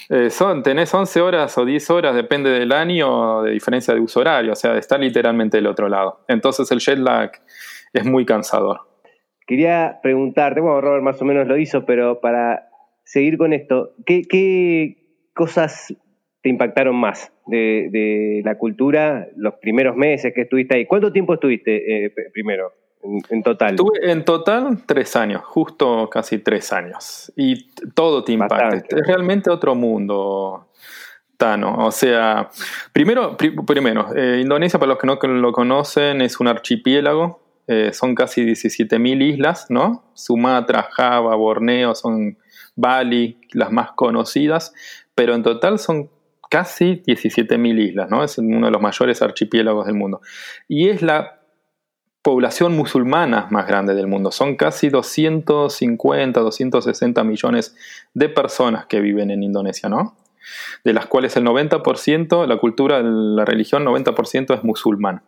Eh, 0.08 0.30
son, 0.30 0.62
tenés 0.62 0.92
11 0.92 1.20
horas 1.20 1.56
o 1.58 1.64
10 1.64 1.90
horas, 1.90 2.14
depende 2.14 2.50
del 2.50 2.72
año, 2.72 3.42
de 3.42 3.52
diferencia 3.52 3.94
de 3.94 4.00
uso 4.00 4.20
horario, 4.20 4.52
o 4.52 4.56
sea, 4.56 4.76
está 4.76 4.98
literalmente 4.98 5.58
del 5.58 5.66
otro 5.66 5.88
lado. 5.88 6.24
Entonces 6.28 6.70
el 6.70 6.80
jet 6.80 6.98
lag 6.98 7.30
es 7.92 8.04
muy 8.04 8.24
cansador. 8.24 8.80
Quería 9.46 10.00
preguntarte, 10.02 10.60
bueno, 10.60 10.80
Robert 10.80 11.02
más 11.02 11.20
o 11.20 11.24
menos 11.24 11.46
lo 11.46 11.56
hizo, 11.56 11.84
pero 11.84 12.20
para 12.20 12.68
seguir 13.04 13.38
con 13.38 13.52
esto, 13.52 13.94
¿qué, 14.06 14.96
cosas 15.34 15.94
te 16.42 16.48
impactaron 16.48 16.96
más 16.96 17.32
de, 17.46 18.42
la 18.44 18.58
cultura 18.58 19.28
los 19.36 19.54
primeros 19.54 19.96
meses 19.96 20.32
que 20.34 20.42
estuviste 20.42 20.76
ahí? 20.76 20.86
¿Cuánto 20.86 21.12
tiempo 21.12 21.34
estuviste 21.34 22.06
eh, 22.06 22.14
primero? 22.32 22.72
En, 23.30 23.42
total. 23.42 23.70
Estuve 23.70 24.12
en 24.12 24.24
total 24.24 24.84
tres 24.86 25.16
años, 25.16 25.42
justo 25.44 26.08
casi 26.08 26.38
tres 26.38 26.72
años. 26.72 27.32
Y 27.36 27.68
todo 27.94 28.22
te 28.22 28.32
impacta. 28.32 28.76
Es 28.76 29.06
realmente 29.06 29.50
otro 29.50 29.74
mundo, 29.74 30.68
Tano. 31.36 31.84
O 31.84 31.90
sea, 31.90 32.48
primero, 32.92 33.36
primero 33.36 34.14
eh, 34.14 34.38
Indonesia, 34.40 34.78
para 34.78 34.90
los 34.90 34.98
que 34.98 35.08
no 35.08 35.18
lo 35.40 35.52
conocen, 35.52 36.20
es 36.22 36.38
un 36.38 36.46
archipiélago. 36.46 37.40
Eh, 37.66 37.92
son 37.92 38.14
casi 38.14 38.44
17.000 38.44 39.22
islas, 39.22 39.66
¿no? 39.68 40.04
Sumatra, 40.14 40.88
Java, 40.92 41.34
Borneo, 41.34 41.94
son 41.96 42.38
Bali, 42.76 43.40
las 43.52 43.70
más 43.70 43.92
conocidas. 43.92 44.72
Pero 45.14 45.34
en 45.34 45.42
total 45.42 45.78
son 45.78 46.10
casi 46.50 47.02
17.000 47.06 47.80
islas, 47.80 48.10
¿no? 48.10 48.22
Es 48.24 48.38
uno 48.38 48.66
de 48.66 48.72
los 48.72 48.82
mayores 48.82 49.22
archipiélagos 49.22 49.86
del 49.86 49.94
mundo. 49.94 50.20
Y 50.68 50.88
es 50.88 51.02
la 51.02 51.40
población 52.22 52.76
musulmana 52.76 53.48
más 53.50 53.66
grande 53.66 53.94
del 53.94 54.06
mundo. 54.06 54.30
Son 54.30 54.56
casi 54.56 54.88
250, 54.88 56.40
260 56.40 57.24
millones 57.24 57.76
de 58.14 58.28
personas 58.28 58.86
que 58.86 59.00
viven 59.00 59.30
en 59.30 59.42
Indonesia, 59.42 59.88
¿no? 59.88 60.16
De 60.84 60.92
las 60.92 61.06
cuales 61.06 61.36
el 61.36 61.44
90%, 61.44 62.46
la 62.46 62.56
cultura, 62.58 63.02
la 63.02 63.44
religión, 63.44 63.84
90% 63.84 64.54
es 64.54 64.64
musulmán. 64.64 65.22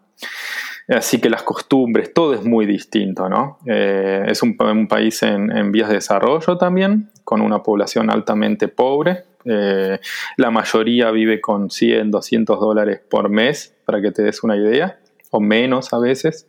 Así 0.88 1.20
que 1.20 1.30
las 1.30 1.42
costumbres, 1.42 2.12
todo 2.12 2.34
es 2.34 2.44
muy 2.44 2.66
distinto, 2.66 3.28
¿no? 3.28 3.58
Eh, 3.66 4.24
es 4.28 4.42
un, 4.42 4.56
país 4.86 5.22
en, 5.22 5.72
vías 5.72 5.88
de 5.88 5.94
desarrollo 5.94 6.58
también, 6.58 7.10
con 7.24 7.40
una 7.40 7.62
población 7.62 8.10
altamente 8.10 8.68
pobre. 8.68 9.24
Eh, 9.44 9.98
la 10.36 10.50
mayoría 10.50 11.10
vive 11.10 11.40
con 11.40 11.70
100, 11.70 12.10
200 12.10 12.60
dólares 12.60 13.00
por 13.08 13.28
mes, 13.28 13.74
para 13.84 14.00
que 14.00 14.12
te 14.12 14.22
des 14.22 14.42
una 14.42 14.56
idea, 14.56 14.98
o 15.30 15.40
menos 15.40 15.92
a 15.92 15.98
veces 15.98 16.48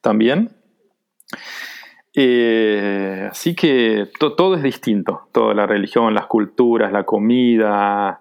también. 0.00 0.50
Eh, 2.14 3.28
así 3.30 3.54
que 3.54 4.08
todo 4.18 4.54
es 4.54 4.62
distinto, 4.62 5.28
toda 5.32 5.54
la 5.54 5.66
religión, 5.66 6.12
las 6.12 6.26
culturas, 6.26 6.92
la 6.92 7.04
comida, 7.04 8.20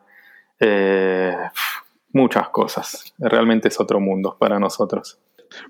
eh, 0.60 1.36
muchas 2.14 2.50
cosas. 2.50 3.14
Realmente 3.18 3.68
es 3.68 3.80
otro 3.80 4.00
mundo 4.00 4.38
para 4.40 4.60
nosotros. 4.60 5.20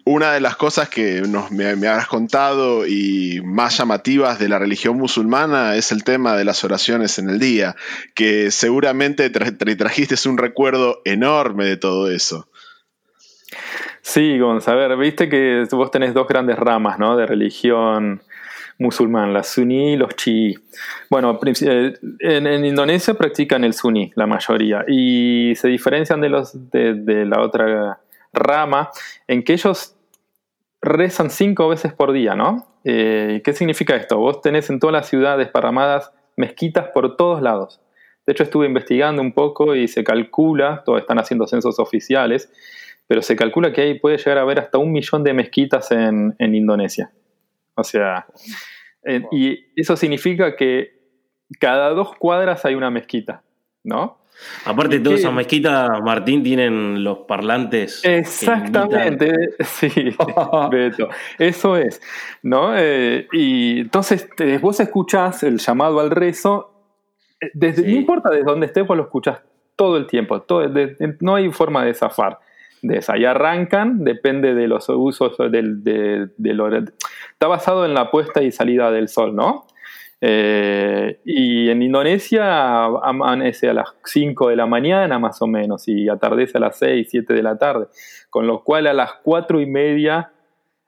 Una 0.05 0.33
de 0.33 0.41
las 0.41 0.55
cosas 0.55 0.89
que 0.89 1.23
me, 1.51 1.75
me, 1.75 1.87
has 1.87 2.07
contado 2.07 2.85
y 2.85 3.41
más 3.43 3.77
llamativas 3.77 4.39
de 4.39 4.49
la 4.49 4.59
religión 4.59 4.97
musulmana 4.97 5.75
es 5.75 5.91
el 5.91 6.03
tema 6.03 6.35
de 6.35 6.45
las 6.45 6.63
oraciones 6.63 7.17
en 7.19 7.29
el 7.29 7.39
día, 7.39 7.75
que 8.15 8.51
seguramente 8.51 9.29
te 9.29 9.75
trajiste 9.75 10.15
un 10.29 10.37
recuerdo 10.37 11.01
enorme 11.05 11.65
de 11.65 11.77
todo 11.77 12.11
eso. 12.11 12.47
Sí, 14.01 14.39
Gonz, 14.39 14.67
a 14.67 14.75
ver, 14.75 14.97
viste 14.97 15.29
que 15.29 15.65
vos 15.71 15.91
tenés 15.91 16.13
dos 16.13 16.27
grandes 16.27 16.57
ramas, 16.57 16.97
¿no? 16.97 17.15
De 17.15 17.25
religión 17.25 18.21
musulmán, 18.79 19.31
la 19.31 19.43
suní 19.43 19.93
y 19.93 19.95
los 19.95 20.15
chií. 20.15 20.55
Bueno, 21.09 21.39
eh, 21.45 21.93
en, 22.19 22.65
Indonesia 22.65 23.13
practican 23.13 23.63
el 23.63 23.73
suní, 23.73 24.11
la 24.15 24.25
mayoría, 24.25 24.83
y 24.87 25.53
se 25.55 25.67
diferencian 25.67 26.19
de, 26.19 26.29
los, 26.29 26.71
de, 26.71 27.25
la 27.25 27.41
otra 27.41 27.99
rama 28.33 28.89
en 29.27 29.43
que 29.43 29.53
ellos 29.53 29.95
rezan 30.81 31.29
cinco 31.29 31.69
veces 31.69 31.93
por 31.93 32.11
día, 32.11 32.35
¿no? 32.35 32.67
Eh, 32.83 33.41
¿Qué 33.43 33.53
significa 33.53 33.95
esto? 33.95 34.17
Vos 34.17 34.41
tenés 34.41 34.69
en 34.69 34.79
todas 34.79 34.93
las 34.93 35.07
ciudades 35.07 35.49
parramadas 35.49 36.11
mezquitas 36.35 36.89
por 36.89 37.15
todos 37.17 37.41
lados. 37.41 37.81
De 38.25 38.33
hecho, 38.33 38.43
estuve 38.43 38.65
investigando 38.65 39.21
un 39.21 39.33
poco 39.33 39.75
y 39.75 39.87
se 39.87 40.03
calcula, 40.03 40.83
todos 40.85 41.01
están 41.01 41.19
haciendo 41.19 41.47
censos 41.47 41.79
oficiales, 41.79 42.51
pero 43.07 43.21
se 43.21 43.35
calcula 43.35 43.73
que 43.73 43.81
ahí 43.81 43.99
puede 43.99 44.17
llegar 44.17 44.37
a 44.37 44.41
haber 44.41 44.59
hasta 44.59 44.77
un 44.77 44.91
millón 44.91 45.23
de 45.23 45.33
mezquitas 45.33 45.91
en, 45.91 46.35
Indonesia. 46.39 47.11
O 47.75 47.83
sea, 47.83 48.25
eh, 49.03 49.23
y 49.31 49.65
eso 49.75 49.97
significa 49.97 50.55
que 50.55 51.01
cada 51.59 51.89
dos 51.89 52.15
cuadras 52.15 52.63
hay 52.65 52.75
una 52.75 52.89
mezquita, 52.89 53.43
¿no? 53.83 54.20
Aparte 54.65 54.97
de 54.97 55.03
todas 55.03 55.19
esas 55.19 55.33
mezquitas, 55.33 55.89
Martín, 56.03 56.43
tienen 56.43 57.03
los 57.03 57.19
parlantes. 57.19 58.01
Exactamente, 58.03 59.55
sí, 59.59 59.89
Beto. 60.71 61.09
Eso 61.37 61.77
es, 61.77 62.01
¿no? 62.43 62.77
Eh, 62.77 63.27
y 63.31 63.81
entonces 63.81 64.27
vos 64.61 64.79
escuchás 64.79 65.43
el 65.43 65.57
llamado 65.57 65.99
al 65.99 66.11
rezo, 66.11 66.71
eh, 67.39 67.51
desde, 67.53 67.83
no 67.83 67.97
importa 67.97 68.29
desde 68.29 68.43
dónde 68.43 68.67
estés, 68.67 68.85
vos 68.85 68.97
lo 68.97 69.03
escuchás 69.03 69.39
todo 69.75 69.97
el 69.97 70.07
tiempo, 70.07 70.41
todo, 70.41 70.63
no 71.21 71.35
hay 71.35 71.51
forma 71.51 71.83
de 71.83 71.93
zafar 71.93 72.39
de 72.81 72.97
esa. 72.97 73.17
Y 73.17 73.25
arrancan, 73.25 74.03
depende 74.03 74.53
de 74.53 74.67
los 74.67 74.89
usos 74.89 75.37
del, 75.51 75.83
de, 75.83 76.29
Está 77.31 77.47
basado 77.47 77.85
en 77.85 77.93
la 77.93 78.11
puesta 78.11 78.41
y 78.43 78.51
salida 78.51 78.91
del 78.91 79.07
sol, 79.07 79.35
¿no? 79.35 79.65
Eh, 80.23 81.19
y 81.25 81.69
en 81.69 81.81
Indonesia 81.81 82.83
amanece 82.83 83.69
a 83.69 83.73
las 83.73 83.95
5 84.05 84.49
de 84.49 84.55
la 84.55 84.67
mañana 84.67 85.17
más 85.17 85.41
o 85.41 85.47
menos 85.47 85.87
y 85.87 86.07
atardece 86.09 86.59
a 86.59 86.61
las 86.61 86.77
6, 86.77 87.07
7 87.09 87.33
de 87.33 87.41
la 87.41 87.57
tarde, 87.57 87.87
con 88.29 88.45
lo 88.45 88.63
cual 88.63 88.85
a 88.85 88.93
las 88.93 89.13
4 89.23 89.59
y 89.61 89.65
media 89.65 90.31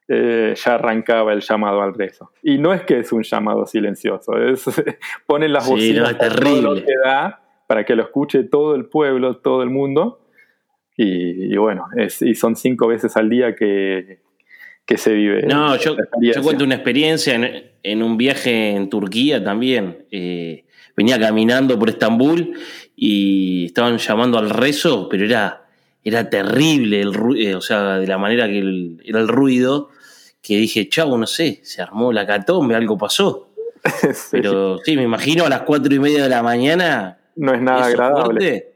eh, 0.07 0.53
ya 0.55 0.75
arrancaba 0.75 1.33
el 1.33 1.41
llamado 1.41 1.81
al 1.81 1.95
rezo. 1.95 2.31
Y 2.43 2.59
no 2.59 2.73
es 2.73 2.83
que 2.83 2.99
es 2.99 3.11
un 3.11 3.23
llamado 3.23 3.65
silencioso, 3.65 4.37
es, 4.37 4.65
ponen 5.25 5.51
las 5.51 5.67
bocinas 5.67 6.15
todo 6.17 6.61
lo 6.61 6.75
que 6.75 6.93
da 7.03 7.41
para 7.67 7.85
que 7.85 7.95
lo 7.95 8.03
escuche 8.03 8.43
todo 8.43 8.75
el 8.75 8.85
pueblo, 8.85 9.37
todo 9.37 9.63
el 9.63 9.71
mundo, 9.71 10.19
y, 10.95 11.55
bueno, 11.57 11.87
y 12.21 12.35
son 12.35 12.55
cinco 12.55 12.87
veces 12.87 13.17
al 13.17 13.29
día 13.29 13.55
que, 13.55 14.21
se 14.97 15.13
vive. 15.13 15.43
No, 15.43 15.75
yo, 15.77 15.95
cuento 16.41 16.63
una 16.63 16.75
experiencia 16.75 17.35
en, 17.81 18.03
un 18.03 18.17
viaje 18.17 18.71
en 18.71 18.89
Turquía 18.89 19.43
también. 19.43 20.05
Eh, 20.11 20.65
venía 20.95 21.19
caminando 21.19 21.77
por 21.79 21.89
Estambul 21.89 22.53
y 22.95 23.65
estaban 23.65 23.97
llamando 23.97 24.37
al 24.37 24.49
rezo, 24.49 25.09
pero 25.09 25.25
era, 25.25 25.65
era 26.03 26.29
terrible, 26.29 27.01
el 27.01 27.13
eh, 27.37 27.55
o 27.55 27.61
sea, 27.61 27.97
de 27.97 28.07
la 28.07 28.17
manera 28.17 28.47
que 28.47 28.97
era 29.03 29.19
el 29.19 29.27
ruido, 29.27 29.89
que 30.41 30.57
dije, 30.57 30.89
chavo, 30.89 31.17
no 31.17 31.25
sé, 31.25 31.61
se 31.63 31.81
armó 31.81 32.11
la 32.11 32.25
catombe, 32.25 32.75
algo 32.75 32.97
pasó. 32.97 33.49
Pero 34.31 34.79
sí, 34.83 34.95
me 34.95 35.03
imagino 35.03 35.45
a 35.45 35.49
las 35.49 35.63
cuatro 35.63 35.93
y 35.93 35.99
media 35.99 36.23
de 36.23 36.29
la 36.29 36.41
mañana. 36.41 37.17
No 37.35 37.53
es 37.53 37.61
nada 37.61 37.85
agradable 37.85 38.73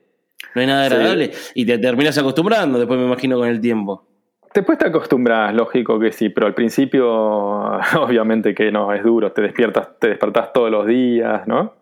no 0.57 0.61
es 0.61 0.67
nada 0.67 0.85
agradable. 0.85 1.31
Y 1.53 1.65
te 1.65 1.77
terminas 1.77 2.17
acostumbrando, 2.17 2.79
después 2.79 2.99
me 2.99 3.05
imagino 3.05 3.37
con 3.37 3.47
el 3.47 3.61
tiempo. 3.61 4.07
Después 4.53 4.77
te 4.77 4.87
acostumbras, 4.87 5.53
lógico 5.53 5.99
que 5.99 6.11
sí, 6.11 6.29
pero 6.29 6.47
al 6.47 6.53
principio 6.53 7.07
obviamente 7.99 8.53
que 8.55 8.71
no, 8.71 8.93
es 8.93 9.03
duro, 9.03 9.31
te 9.31 9.41
despiertas, 9.41 9.99
te 9.99 10.09
despertás 10.09 10.53
todos 10.53 10.71
los 10.71 10.85
días, 10.85 11.47
¿no? 11.47 11.75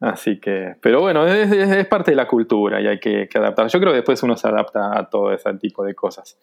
Así 0.00 0.40
que, 0.40 0.76
pero 0.80 1.00
bueno, 1.00 1.26
es, 1.26 1.86
parte 1.86 2.12
de 2.12 2.16
la 2.16 2.26
cultura 2.26 2.80
y 2.80 2.86
hay 2.86 2.98
que, 2.98 3.28
que, 3.28 3.38
adaptar. 3.38 3.68
Yo 3.68 3.78
creo 3.78 3.92
que 3.92 3.96
después 3.96 4.22
uno 4.22 4.34
se 4.36 4.48
adapta 4.48 4.98
a 4.98 5.10
todo 5.10 5.32
ese 5.32 5.52
tipo 5.54 5.84
de 5.84 5.94
cosas, 5.94 6.38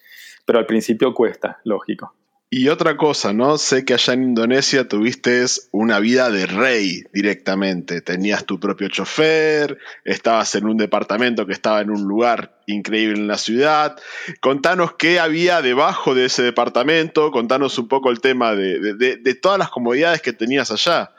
pero 0.46 0.60
al 0.60 0.68
principio 0.68 1.14
cuesta, 1.14 1.60
lógico. 1.64 2.14
Y 2.50 2.70
otra 2.70 2.96
cosa, 2.96 3.34
¿no? 3.34 3.58
Sé 3.58 3.84
que 3.84 3.94
allá 3.94 4.14
en 4.14 4.24
Indonesia 4.24 4.88
tuviste 4.88 5.44
una 5.72 6.00
vida 6.00 6.30
de 6.30 6.46
rey 6.46 7.04
directamente. 7.12 8.00
Tenías 8.00 8.46
tu 8.46 8.58
propio 8.58 8.88
chofer, 8.88 9.78
estabas 10.06 10.56
en 10.56 10.66
un 10.66 10.78
departamento 10.78 11.46
que 11.46 11.52
estaba 11.52 11.82
en 11.82 11.90
un 11.90 12.04
lugar 12.04 12.58
increíble 12.66 13.18
en 13.18 13.28
la 13.28 13.38
ciudad. 13.38 13.98
Contanos 14.40 14.94
qué 14.94 15.20
había 15.20 15.62
debajo 15.62 16.16
de 16.16 16.26
ese 16.26 16.42
departamento, 16.42 17.32
contanos 17.32 17.78
un 17.80 17.90
poco 17.90 18.12
el 18.12 18.22
tema 18.22 18.56
de, 18.56 19.36
todas 19.42 19.60
las 19.60 19.70
comodidades 19.70 20.22
que 20.22 20.32
tenías 20.32 20.72
allá. 20.72 21.12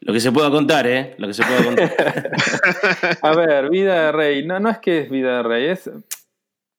Lo 0.00 0.12
que 0.12 0.20
se 0.20 0.30
pueda 0.30 0.50
contar, 0.50 0.86
¿eh? 0.86 1.14
Lo 1.16 1.26
que 1.26 1.32
se 1.32 1.42
pueda 1.42 1.64
contar. 1.64 2.30
A 3.22 3.34
ver, 3.34 3.70
vida 3.70 4.04
de 4.04 4.12
rey. 4.12 4.46
No, 4.46 4.60
no 4.60 4.68
es 4.68 4.78
que 4.78 5.00
es 5.00 5.10
vida 5.10 5.38
de 5.38 5.42
rey, 5.42 5.68
es 5.68 5.90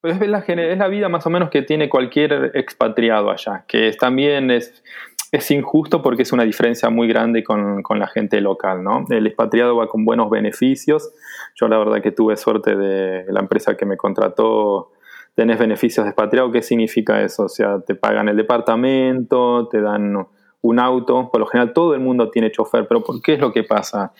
es 0.09 0.77
la, 0.77 0.87
vida 0.87 1.09
más 1.09 1.25
o 1.25 1.29
menos 1.29 1.49
que 1.49 1.61
tiene 1.61 1.89
cualquier 1.89 2.51
expatriado 2.53 3.29
allá, 3.29 3.65
que 3.67 3.91
también 3.93 4.51
es, 4.51 4.83
es 5.31 5.51
injusto 5.51 6.01
porque 6.01 6.23
es 6.23 6.31
una 6.31 6.43
diferencia 6.43 6.89
muy 6.89 7.07
grande 7.07 7.43
con, 7.43 7.83
la 7.89 8.07
gente 8.07 8.41
local, 8.41 8.83
¿no? 8.83 9.05
El 9.09 9.27
expatriado 9.27 9.75
va 9.75 9.87
con 9.87 10.05
buenos 10.05 10.29
beneficios. 10.29 11.11
Yo 11.55 11.67
la 11.67 11.77
verdad 11.77 12.01
que 12.01 12.11
tuve 12.11 12.37
suerte 12.37 12.75
de 12.75 13.25
la 13.31 13.39
empresa 13.39 13.75
que 13.75 13.85
me 13.85 13.97
contrató, 13.97 14.91
tenés 15.35 15.59
beneficios 15.59 16.05
de 16.05 16.11
expatriado. 16.11 16.51
¿Qué 16.51 16.61
significa 16.61 17.21
eso? 17.21 17.43
O 17.43 17.49
sea, 17.49 17.79
te 17.79 17.95
pagan 17.95 18.29
el 18.29 18.37
departamento, 18.37 19.67
te 19.67 19.81
dan 19.81 20.27
un 20.61 20.79
auto, 20.79 21.29
por 21.31 21.39
lo 21.39 21.47
general 21.47 21.73
todo 21.73 21.93
el 21.93 21.99
mundo 21.99 22.29
tiene 22.29 22.51
chofer, 22.51 22.87
pero 22.87 23.03
¿por 23.03 23.21
qué 23.21 23.33
es 23.33 23.39
lo 23.39 23.53
que 23.53 23.63
pasa? 23.63 24.13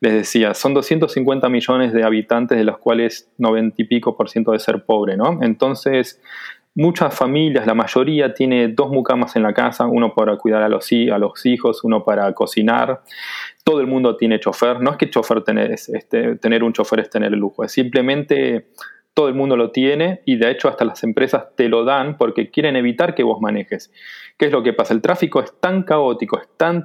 Les 0.00 0.12
decía, 0.12 0.54
son 0.54 0.74
250 0.74 1.48
millones 1.48 1.92
de 1.92 2.02
habitantes, 2.02 2.58
de 2.58 2.64
los 2.64 2.78
cuales 2.78 3.30
90 3.38 3.82
y 3.82 3.84
pico 3.84 4.16
por 4.16 4.30
ciento 4.30 4.52
de 4.52 4.58
ser 4.58 4.84
pobre, 4.84 5.16
¿no? 5.16 5.38
Entonces, 5.42 6.20
muchas 6.74 7.14
familias, 7.14 7.66
la 7.66 7.74
mayoría 7.74 8.32
tiene 8.32 8.68
dos 8.68 8.90
mucamas 8.90 9.36
en 9.36 9.42
la 9.42 9.52
casa, 9.52 9.86
uno 9.86 10.14
para 10.14 10.36
cuidar 10.36 10.62
a 10.62 10.68
los, 10.68 10.90
a 10.92 11.18
los 11.18 11.44
hijos, 11.46 11.84
uno 11.84 12.04
para 12.04 12.32
cocinar. 12.32 13.02
Todo 13.64 13.80
el 13.80 13.86
mundo 13.86 14.16
tiene 14.16 14.40
chofer. 14.40 14.80
No 14.80 14.92
es 14.92 14.96
que 14.96 15.10
chofer 15.10 15.42
tener, 15.42 15.70
este, 15.72 16.36
tener 16.36 16.64
un 16.64 16.72
chofer 16.72 17.00
es 17.00 17.10
tener 17.10 17.32
el 17.32 17.38
lujo, 17.38 17.64
es 17.64 17.72
simplemente 17.72 18.68
todo 19.14 19.28
el 19.28 19.34
mundo 19.34 19.56
lo 19.56 19.70
tiene 19.70 20.22
y 20.24 20.36
de 20.36 20.50
hecho 20.50 20.68
hasta 20.68 20.84
las 20.84 21.02
empresas 21.04 21.54
te 21.54 21.68
lo 21.68 21.84
dan 21.84 22.16
porque 22.16 22.50
quieren 22.50 22.76
evitar 22.76 23.14
que 23.14 23.22
vos 23.22 23.40
manejes. 23.40 23.92
¿Qué 24.38 24.46
es 24.46 24.52
lo 24.52 24.62
que 24.62 24.72
pasa? 24.72 24.94
El 24.94 25.02
tráfico 25.02 25.40
es 25.40 25.52
tan 25.60 25.82
caótico, 25.82 26.40
es 26.40 26.48
tan, 26.56 26.82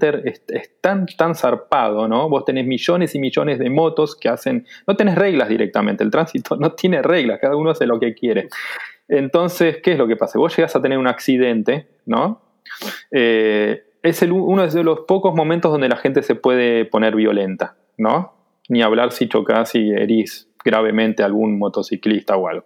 tan, 0.81 1.05
tan 1.05 1.35
zarpado, 1.35 2.07
¿no? 2.07 2.29
Vos 2.29 2.43
tenés 2.43 2.65
millones 2.65 3.15
y 3.15 3.19
millones 3.19 3.59
de 3.59 3.69
motos 3.69 4.15
que 4.15 4.27
hacen, 4.27 4.65
no 4.85 4.95
tenés 4.95 5.15
reglas 5.15 5.47
directamente, 5.47 6.03
el 6.03 6.11
tránsito 6.11 6.55
no 6.59 6.73
tiene 6.73 7.01
reglas, 7.01 7.39
cada 7.39 7.55
uno 7.55 7.71
hace 7.71 7.85
lo 7.85 7.99
que 7.99 8.13
quiere. 8.13 8.49
Entonces, 9.07 9.77
¿qué 9.81 9.93
es 9.93 9.97
lo 9.97 10.07
que 10.07 10.17
pasa? 10.17 10.37
Vos 10.37 10.55
llegás 10.55 10.75
a 10.75 10.81
tener 10.81 10.97
un 10.97 11.07
accidente, 11.07 11.87
¿no? 12.05 12.41
Eh, 13.11 13.83
es 14.03 14.21
uno 14.21 14.67
de 14.67 14.83
los 14.83 15.01
pocos 15.01 15.33
momentos 15.33 15.71
donde 15.71 15.87
la 15.87 15.95
gente 15.95 16.21
se 16.23 16.35
puede 16.35 16.83
poner 16.83 17.15
violenta, 17.15 17.77
¿no? 17.97 18.33
Ni 18.67 18.81
hablar 18.81 19.13
si 19.13 19.29
chocas 19.29 19.75
y 19.75 19.91
herís 19.91 20.49
gravemente 20.67 21.23
algún 21.23 21.57
motociclista 21.57 22.35
o 22.35 22.49
algo. 22.49 22.65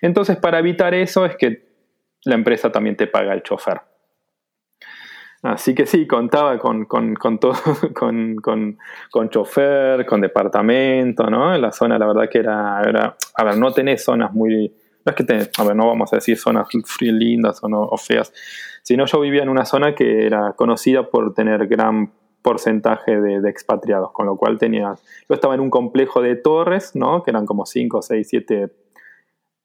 Entonces, 0.00 0.36
para 0.36 0.60
evitar 0.60 0.94
eso 0.94 1.26
es 1.26 1.36
que 1.36 1.68
la 2.24 2.36
empresa 2.36 2.70
también 2.70 2.96
te 2.96 3.08
paga 3.08 3.34
el 3.34 3.42
chofer. 3.42 3.80
Así 5.42 5.74
que 5.74 5.86
sí, 5.86 6.06
contaba 6.06 6.58
con, 6.58 6.84
con, 6.86 7.16
con, 7.16 8.36
con, 9.10 9.30
chofer, 9.30 10.06
con 10.06 10.20
departamento, 10.20 11.28
¿no? 11.28 11.56
La 11.58 11.72
zona, 11.72 11.98
la 11.98 12.06
verdad 12.06 12.28
que 12.30 12.38
era, 12.38 12.78
a 12.78 13.44
ver, 13.44 13.56
no 13.56 13.72
tenés 13.72 14.04
zonas 14.04 14.32
muy, 14.32 14.72
no 15.04 15.10
es 15.10 15.16
que 15.16 15.24
tenés, 15.24 15.50
a 15.58 15.64
ver, 15.64 15.74
no 15.74 15.88
vamos 15.88 16.12
a 16.12 16.16
decir 16.16 16.36
zonas 16.36 16.68
lindas 17.00 17.64
o, 17.64 17.68
no, 17.68 17.82
o 17.82 17.96
feas, 17.96 18.32
sino 18.82 19.06
yo 19.06 19.20
vivía 19.20 19.42
en 19.42 19.48
una 19.48 19.64
zona 19.64 19.94
que 19.94 20.26
era 20.26 20.52
conocida 20.52 21.08
por 21.08 21.34
tener 21.34 21.66
gran 21.66 22.12
porcentaje 22.42 23.20
de, 23.20 23.48
expatriados, 23.48 24.12
con 24.12 24.26
lo 24.26 24.36
cual 24.36 24.58
tenía, 24.58 24.94
yo 25.28 25.34
estaba 25.34 25.54
en 25.54 25.60
un 25.60 25.70
complejo 25.70 26.22
de 26.22 26.36
torres, 26.36 26.94
¿no? 26.94 27.22
que 27.22 27.30
eran 27.30 27.46
como 27.46 27.66
5, 27.66 28.02
6, 28.02 28.26
7, 28.28 28.70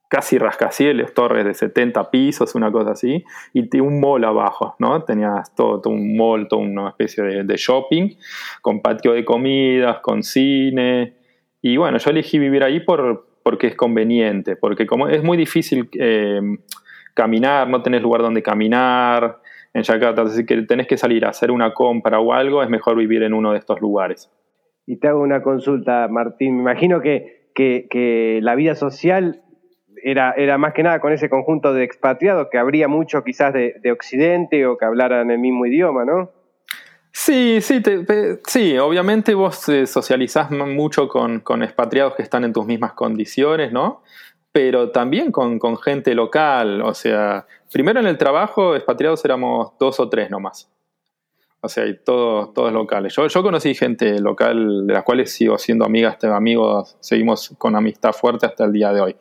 casi 0.10 0.38
rascacielos, 0.38 1.14
torres 1.14 1.46
de 1.46 1.54
70 1.54 2.12
pisos, 2.12 2.56
una 2.56 2.72
cosa 2.72 2.92
así, 2.92 3.24
y 3.54 3.80
un 3.80 4.00
mall 4.00 4.24
abajo, 4.24 4.76
¿no? 4.80 5.04
tenías 5.04 5.54
todo, 5.56 5.82
un 5.90 6.16
mall, 6.18 6.48
toda 6.48 6.62
una 6.62 6.90
especie 6.90 7.44
de, 7.44 7.56
shopping, 7.56 8.16
con 8.62 8.82
patio 8.82 9.14
de 9.14 9.24
comidas, 9.24 10.00
con 10.00 10.24
cine, 10.24 11.16
y 11.62 11.78
bueno, 11.78 11.98
yo 11.98 12.12
elegí 12.12 12.38
vivir 12.38 12.64
ahí 12.64 12.82
por, 12.82 13.26
porque 13.42 13.68
es 13.68 13.76
conveniente, 13.76 14.56
porque 14.56 14.86
como 14.86 15.08
es 15.08 15.24
muy 15.24 15.38
difícil 15.38 15.90
eh, 15.98 16.42
caminar, 17.14 17.70
no 17.70 17.82
tenés 17.82 18.02
lugar 18.02 18.22
donde 18.22 18.44
caminar, 18.44 19.40
en 19.76 19.84
Yakarta. 19.84 20.24
Así 20.24 20.46
que 20.46 20.64
tenés 20.64 20.88
que 20.88 20.98
salir 20.98 21.26
a 21.26 21.30
hacer 21.30 21.52
una 21.52 21.74
compra 21.74 22.20
o 22.20 22.34
algo, 22.34 22.64
es 22.64 22.70
mejor 22.70 22.98
vivir 22.98 23.22
en 23.22 23.34
uno 23.34 23.52
de 23.52 23.60
estos 23.60 23.80
lugares. 23.82 24.32
Y 24.88 24.98
te 24.98 25.10
hago 25.10 25.22
una 25.22 25.44
consulta, 25.44 26.08
Martín. 26.10 26.56
Me 26.56 26.62
imagino 26.62 27.02
que, 27.02 27.52
que, 27.54 28.40
la 28.42 28.56
vida 28.56 28.76
social 28.76 29.42
era, 30.02 30.32
era, 30.32 30.58
más 30.58 30.74
que 30.74 30.84
nada 30.84 31.00
con 31.00 31.12
ese 31.12 31.30
conjunto 31.30 31.74
de 31.74 31.84
expatriados, 31.84 32.48
que 32.52 32.58
habría 32.58 32.88
mucho 32.88 33.24
quizás 33.24 33.54
de, 33.54 33.92
Occidente 33.92 34.66
o 34.66 34.78
que 34.78 34.86
hablaran 34.86 35.30
el 35.30 35.40
mismo 35.40 35.66
idioma, 35.66 36.06
¿no? 36.06 36.32
Sí, 37.12 37.60
sí, 37.62 37.82
sí, 38.46 38.78
obviamente 38.78 39.34
vos 39.34 39.70
eh, 39.70 39.88
socializás 39.88 40.52
mucho 40.52 41.08
con, 41.08 41.40
con, 41.40 41.64
expatriados 41.64 42.16
que 42.16 42.24
están 42.24 42.44
en 42.44 42.52
tus 42.52 42.66
mismas 42.66 42.92
condiciones, 42.92 43.72
¿no? 43.72 44.04
Pero 44.56 44.90
también 44.90 45.34
con, 45.34 45.60
gente 45.80 46.16
local. 46.16 46.82
O 46.82 46.94
sea, 46.94 47.46
primero 47.74 48.00
en 48.00 48.08
el 48.08 48.18
trabajo, 48.18 48.74
expatriados 48.74 49.26
éramos 49.26 49.74
dos 49.78 50.00
o 50.00 50.08
tres 50.08 50.32
nomás. 50.32 50.72
O 51.60 51.68
sea, 51.68 51.84
todos, 52.06 52.54
todos 52.54 52.72
locales. 52.72 53.14
Yo, 53.14 53.28
yo 53.28 53.44
conocí 53.44 53.76
gente 53.76 54.18
local 54.22 54.88
de 54.88 54.94
las 54.94 55.04
cuales 55.04 55.34
sigo 55.34 55.58
siendo 55.58 55.84
amigas, 55.84 56.24
amigos, 56.24 56.96
seguimos 57.02 57.54
con 57.58 57.76
amistad 57.76 58.14
fuerte 58.14 58.46
hasta 58.46 58.64
el 58.64 58.72
día 58.72 58.94
de 58.94 59.02
hoy. 59.02 59.18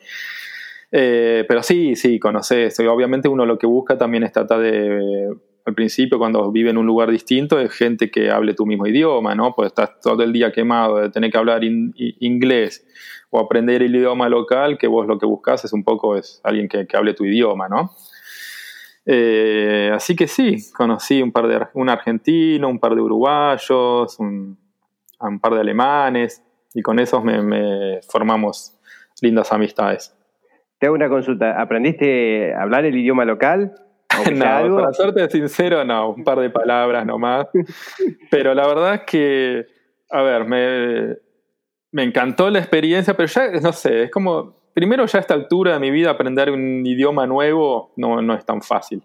Eh, 0.92 1.44
pero 1.48 1.64
sí, 1.64 1.96
sí, 1.96 2.20
conoces. 2.20 2.78
Obviamente 2.78 3.26
uno 3.26 3.44
lo 3.44 3.58
que 3.58 3.66
busca 3.66 3.98
también 3.98 4.22
es 4.22 4.30
tratar 4.30 4.60
de, 4.60 5.34
al 5.66 5.74
principio 5.74 6.18
cuando 6.18 6.50
vive 6.52 6.70
en 6.70 6.76
un 6.76 6.86
lugar 6.86 7.10
distinto, 7.10 7.58
es 7.58 7.72
gente 7.72 8.10
que 8.10 8.30
hable 8.30 8.54
tu 8.54 8.66
mismo 8.66 8.86
idioma, 8.86 9.34
¿no? 9.34 9.54
Pues 9.54 9.68
estás 9.68 9.98
todo 10.00 10.22
el 10.22 10.32
día 10.32 10.52
quemado 10.52 10.98
de 10.98 11.10
tener 11.10 11.30
que 11.30 11.38
hablar 11.38 11.62
inglés 11.64 12.86
o 13.30 13.40
aprender 13.40 13.82
el 13.82 13.96
idioma 13.96 14.28
local, 14.28 14.76
que 14.76 14.86
vos 14.86 15.06
lo 15.06 15.18
que 15.18 15.26
buscas 15.26 15.64
es 15.64 15.72
un 15.72 15.82
poco 15.82 16.16
es 16.16 16.40
alguien 16.44 16.68
que, 16.68 16.86
hable 16.94 17.14
tu 17.14 17.24
idioma, 17.24 17.68
¿no? 17.68 17.92
Eh, 19.06 19.90
así 19.94 20.14
que 20.14 20.28
sí, 20.28 20.56
conocí 20.76 21.22
un 21.22 21.32
par 21.32 21.48
de 21.48 21.66
un 21.74 21.88
argentino, 21.88 22.68
un 22.68 22.78
par 22.78 22.94
de 22.94 23.00
uruguayos, 23.00 24.18
un, 24.18 24.58
par 25.40 25.54
de 25.54 25.60
alemanes, 25.60 26.42
y 26.74 26.82
con 26.82 26.98
esos 26.98 27.24
me, 27.24 28.00
formamos 28.08 28.78
lindas 29.22 29.50
amistades. 29.50 30.14
Te 30.78 30.86
hago 30.86 30.94
una 30.94 31.08
consulta, 31.08 31.60
¿aprendiste 31.60 32.52
a 32.52 32.62
hablar 32.62 32.84
el 32.84 32.96
idioma 32.96 33.24
local? 33.24 33.74
no, 34.34 34.76
para 34.76 34.92
serte 34.92 35.30
sincero, 35.30 35.84
no, 35.84 36.10
un 36.10 36.24
par 36.24 36.38
de 36.40 36.50
palabras 36.50 37.06
nomás. 37.06 37.46
Pero 38.30 38.54
la 38.54 38.66
verdad 38.66 38.94
es 38.94 39.00
que, 39.02 39.66
a 40.10 40.22
ver, 40.22 40.44
me, 40.44 41.16
me 41.92 42.02
encantó 42.02 42.50
la 42.50 42.58
experiencia, 42.58 43.14
pero 43.14 43.28
ya, 43.28 43.50
no 43.60 43.72
sé, 43.72 44.04
es 44.04 44.10
como, 44.10 44.56
primero 44.74 45.06
ya 45.06 45.18
a 45.18 45.20
esta 45.20 45.34
altura 45.34 45.74
de 45.74 45.80
mi 45.80 45.90
vida 45.90 46.10
aprender 46.10 46.50
un 46.50 46.84
idioma 46.84 47.26
nuevo 47.26 47.92
no, 47.96 48.20
no 48.20 48.34
es 48.34 48.44
tan 48.44 48.62
fácil. 48.62 49.02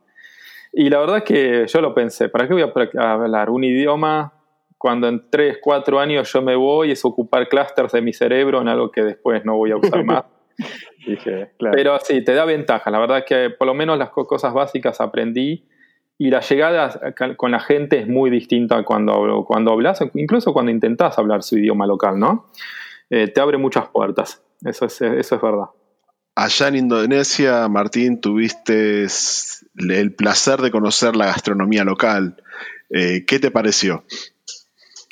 Y 0.74 0.90
la 0.90 1.00
verdad 1.00 1.18
es 1.18 1.24
que 1.24 1.68
yo 1.68 1.82
lo 1.82 1.94
pensé, 1.94 2.30
¿para 2.30 2.48
qué 2.48 2.54
voy 2.54 2.64
a 2.64 3.14
hablar 3.14 3.50
un 3.50 3.64
idioma 3.64 4.34
cuando 4.78 5.08
en 5.08 5.30
3, 5.30 5.60
4 5.62 6.00
años 6.00 6.32
yo 6.32 6.42
me 6.42 6.56
voy 6.56 6.92
es 6.92 7.04
ocupar 7.04 7.48
clústeres 7.50 7.92
de 7.92 8.02
mi 8.02 8.14
cerebro 8.14 8.62
en 8.62 8.68
algo 8.68 8.92
que 8.92 9.04
después 9.04 9.44
no 9.46 9.58
voy 9.58 9.72
a 9.72 9.78
usar 9.78 10.04
más? 10.06 10.24
Dije, 11.08 11.52
Pero 11.58 12.00
sí, 12.00 12.24
te 12.24 12.34
da 12.34 12.46
ventaja. 12.46 12.92
La 12.92 13.00
verdad 13.00 13.20
es 13.20 13.26
que 13.26 13.50
por 13.50 13.68
lo 13.68 13.74
menos 13.74 13.98
las 13.98 14.10
cosas 14.10 14.54
básicas 14.54 15.02
aprendí 15.02 15.66
y 16.18 16.30
la 16.30 16.42
llegada 16.42 17.14
con 17.38 17.52
la 17.52 17.60
gente 17.60 18.00
es 18.00 18.08
muy 18.08 18.30
distinta 18.30 18.84
cuando, 18.84 19.46
cuando 19.48 19.72
hablas, 19.72 20.02
incluso 20.14 20.52
cuando 20.54 20.72
intentas 20.72 21.18
hablar 21.18 21.44
su 21.44 21.58
idioma 21.58 21.88
local, 21.88 22.20
¿no? 22.20 22.52
Eh, 23.10 23.30
te 23.30 23.40
abre 23.42 23.58
muchas 23.58 23.88
puertas, 23.88 24.44
eso 24.64 24.86
es, 24.86 25.02
eso 25.02 25.36
es 25.36 25.42
verdad. 25.42 25.68
Allá 26.36 26.68
en 26.68 26.76
Indonesia, 26.76 27.68
Martín, 27.70 28.22
tuviste 28.22 29.08
el 29.78 30.14
placer 30.16 30.62
de 30.62 30.72
conocer 30.72 31.16
la 31.16 31.26
gastronomía 31.28 31.84
local. 31.84 32.44
Eh, 32.90 33.26
¿Qué 33.26 33.40
te 33.40 33.52
pareció? 33.52 34.04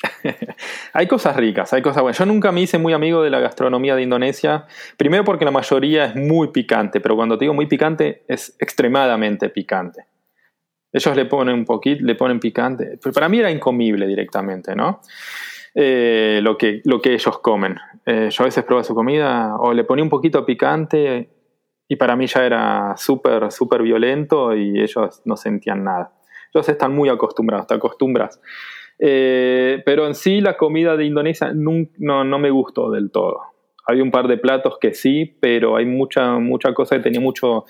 hay 0.92 1.06
cosas 1.06 1.36
ricas, 1.36 1.72
hay 1.72 1.82
cosas 1.82 2.02
buenas. 2.02 2.18
Yo 2.18 2.26
nunca 2.26 2.52
me 2.52 2.60
hice 2.60 2.78
muy 2.78 2.92
amigo 2.92 3.22
de 3.22 3.30
la 3.30 3.40
gastronomía 3.40 3.96
de 3.96 4.02
Indonesia. 4.02 4.66
Primero 4.96 5.24
porque 5.24 5.44
la 5.44 5.50
mayoría 5.50 6.06
es 6.06 6.16
muy 6.16 6.48
picante, 6.48 7.00
pero 7.00 7.16
cuando 7.16 7.36
te 7.36 7.44
digo 7.44 7.54
muy 7.54 7.66
picante 7.66 8.24
es 8.28 8.56
extremadamente 8.58 9.48
picante. 9.50 10.06
Ellos 10.92 11.16
le 11.16 11.26
ponen 11.26 11.54
un 11.54 11.64
poquito, 11.64 12.04
le 12.04 12.14
ponen 12.14 12.40
picante. 12.40 12.98
Pero 13.02 13.12
para 13.12 13.28
mí 13.28 13.38
era 13.38 13.50
incomible 13.50 14.06
directamente, 14.06 14.74
¿no? 14.74 15.00
Eh, 15.74 16.40
lo, 16.42 16.56
que, 16.56 16.80
lo 16.84 17.00
que 17.00 17.14
ellos 17.14 17.38
comen. 17.40 17.76
Eh, 18.06 18.28
yo 18.30 18.42
a 18.42 18.46
veces 18.46 18.64
probé 18.64 18.84
su 18.84 18.94
comida 18.94 19.56
o 19.58 19.72
le 19.72 19.84
ponía 19.84 20.02
un 20.02 20.10
poquito 20.10 20.44
picante 20.46 21.30
y 21.86 21.96
para 21.96 22.16
mí 22.16 22.26
ya 22.26 22.44
era 22.44 22.94
súper, 22.96 23.52
súper 23.52 23.82
violento 23.82 24.56
y 24.56 24.80
ellos 24.80 25.22
no 25.24 25.36
sentían 25.36 25.84
nada. 25.84 26.12
Ellos 26.52 26.68
están 26.68 26.94
muy 26.94 27.08
acostumbrados, 27.08 27.66
te 27.66 27.74
acostumbras. 27.74 28.40
Eh, 28.98 29.82
pero 29.86 30.06
en 30.06 30.14
sí 30.14 30.40
la 30.40 30.56
comida 30.56 30.96
de 30.96 31.04
Indonesia 31.04 31.52
no, 31.54 31.86
no, 31.98 32.38
me 32.38 32.50
gustó 32.50 32.90
del 32.90 33.10
todo. 33.10 33.40
Había 33.86 34.02
un 34.02 34.10
par 34.10 34.28
de 34.28 34.38
platos 34.38 34.78
que 34.78 34.92
sí, 34.92 35.36
pero 35.40 35.76
hay 35.76 35.86
mucha, 35.86 36.38
mucha 36.38 36.74
cosa 36.74 36.96
que 36.96 37.02
tenía 37.02 37.20
mucho, 37.20 37.64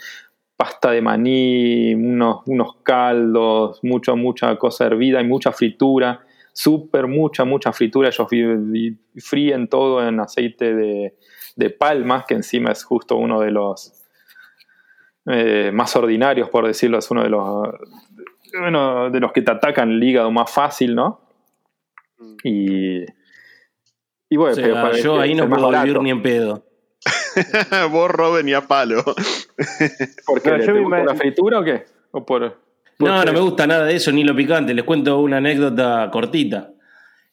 pasta 0.56 0.90
de 0.90 1.00
maní, 1.00 1.94
unos, 1.94 2.42
unos 2.46 2.76
caldos, 2.82 3.78
mucho, 3.84 4.16
mucha 4.16 4.56
cosa 4.56 4.86
hervida 4.86 5.20
y 5.20 5.24
mucha 5.24 5.52
fritura, 5.52 6.20
súper 6.52 7.06
mucha, 7.06 7.44
mucha 7.44 7.72
fritura. 7.72 8.08
Ellos 8.08 8.26
fríen 9.18 9.68
todo 9.68 10.06
en 10.06 10.18
aceite 10.18 10.74
de, 10.74 11.14
de 11.54 11.70
palmas, 11.70 12.24
que 12.26 12.34
encima 12.34 12.72
es 12.72 12.82
justo 12.82 13.16
uno 13.16 13.40
de 13.40 13.52
los 13.52 13.98
eh, 15.26 15.70
más 15.72 15.94
ordinarios, 15.94 16.48
por 16.48 16.66
decirlo, 16.66 16.98
es 16.98 17.10
uno 17.10 17.22
de 17.22 17.28
los, 17.28 17.68
bueno, 18.52 19.11
de 19.11 19.20
los 19.20 19.32
que 19.32 19.42
te 19.42 19.50
atacan 19.50 19.90
el 19.90 20.02
hígado 20.02 20.30
más 20.30 20.50
fácil, 20.50 20.94
¿no? 20.94 21.20
Y, 22.42 23.04
y 24.30 24.37
bueno, 24.37 24.92
yo 24.96 25.20
ahí 25.20 25.34
no 25.34 25.48
puedo 25.48 25.70
vivir 25.70 26.00
ni 26.00 26.11
en 26.11 26.22
pedo. 26.22 26.64
Vos, 27.90 28.11
Robin, 28.11 28.54
a 28.54 28.66
palo. 28.66 29.02
¿Por 30.26 30.42
qué? 30.42 30.50
la 30.50 31.14
fritura 31.14 31.61
o 31.61 31.64
qué? 31.64 31.84
no, 32.98 33.24
no 33.24 33.32
me 33.32 33.40
gusta 33.40 33.66
nada 33.66 33.84
de 33.84 33.96
eso, 33.96 34.11
ni 34.12 34.24
lo 34.24 34.34
picante. 34.34 34.74
Les 34.74 34.84
cuento 34.84 35.18
una 35.20 35.38
anécdota 35.38 36.08
cortita. 36.12 36.72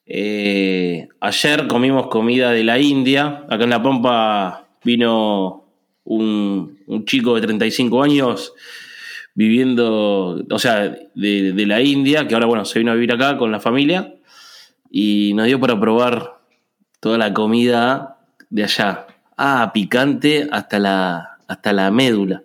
Eh, 0.06 1.08
ayer 1.20 1.68
comimos 1.68 2.08
comida 2.08 2.52
de 2.52 2.64
la 2.64 2.78
India. 2.78 3.46
Acá 3.50 3.64
en 3.64 3.70
La 3.72 3.82
Pampa 3.82 4.68
vino 4.84 5.66
un, 6.04 6.80
un 6.86 7.06
chico 7.06 7.36
de 7.36 7.42
35 7.42 8.04
años 8.04 8.54
viviendo, 9.36 10.44
o 10.50 10.60
sea, 10.60 10.98
de, 11.14 11.52
de, 11.54 11.66
la 11.68 11.82
India, 11.82 12.28
que 12.28 12.34
ahora, 12.34 12.48
bueno, 12.48 12.66
se 12.66 12.80
vino 12.80 12.92
a 12.92 12.96
vivir 12.96 13.14
acá 13.14 13.38
con 13.38 13.52
la 13.52 13.60
familia 13.60 14.16
y 14.90 15.34
nos 15.36 15.46
dio 15.46 15.60
para 15.60 15.80
probar 15.80 16.40
toda 17.02 17.18
la 17.18 17.34
comida 17.34 18.18
de 18.50 18.64
allá. 18.64 19.06
Ah, 19.38 19.72
picante 19.74 20.48
hasta 20.50 20.80
la, 20.80 21.38
hasta 21.48 21.74
la 21.74 21.92
médula. 21.92 22.44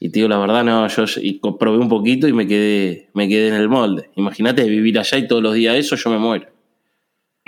Y 0.00 0.08
te 0.08 0.20
digo 0.20 0.28
la 0.28 0.38
verdad, 0.38 0.64
no, 0.64 0.88
yo 0.88 1.58
probé 1.58 1.78
un 1.78 1.88
poquito 1.88 2.26
y 2.26 2.32
me 2.32 2.46
quedé, 2.46 3.10
me 3.12 3.28
quedé 3.28 3.48
en 3.48 3.54
el 3.54 3.68
molde. 3.68 4.10
Imagínate 4.16 4.64
vivir 4.64 4.98
allá 4.98 5.18
y 5.18 5.28
todos 5.28 5.42
los 5.42 5.54
días 5.54 5.76
eso, 5.76 5.96
yo 5.96 6.10
me 6.10 6.18
muero. 6.18 6.46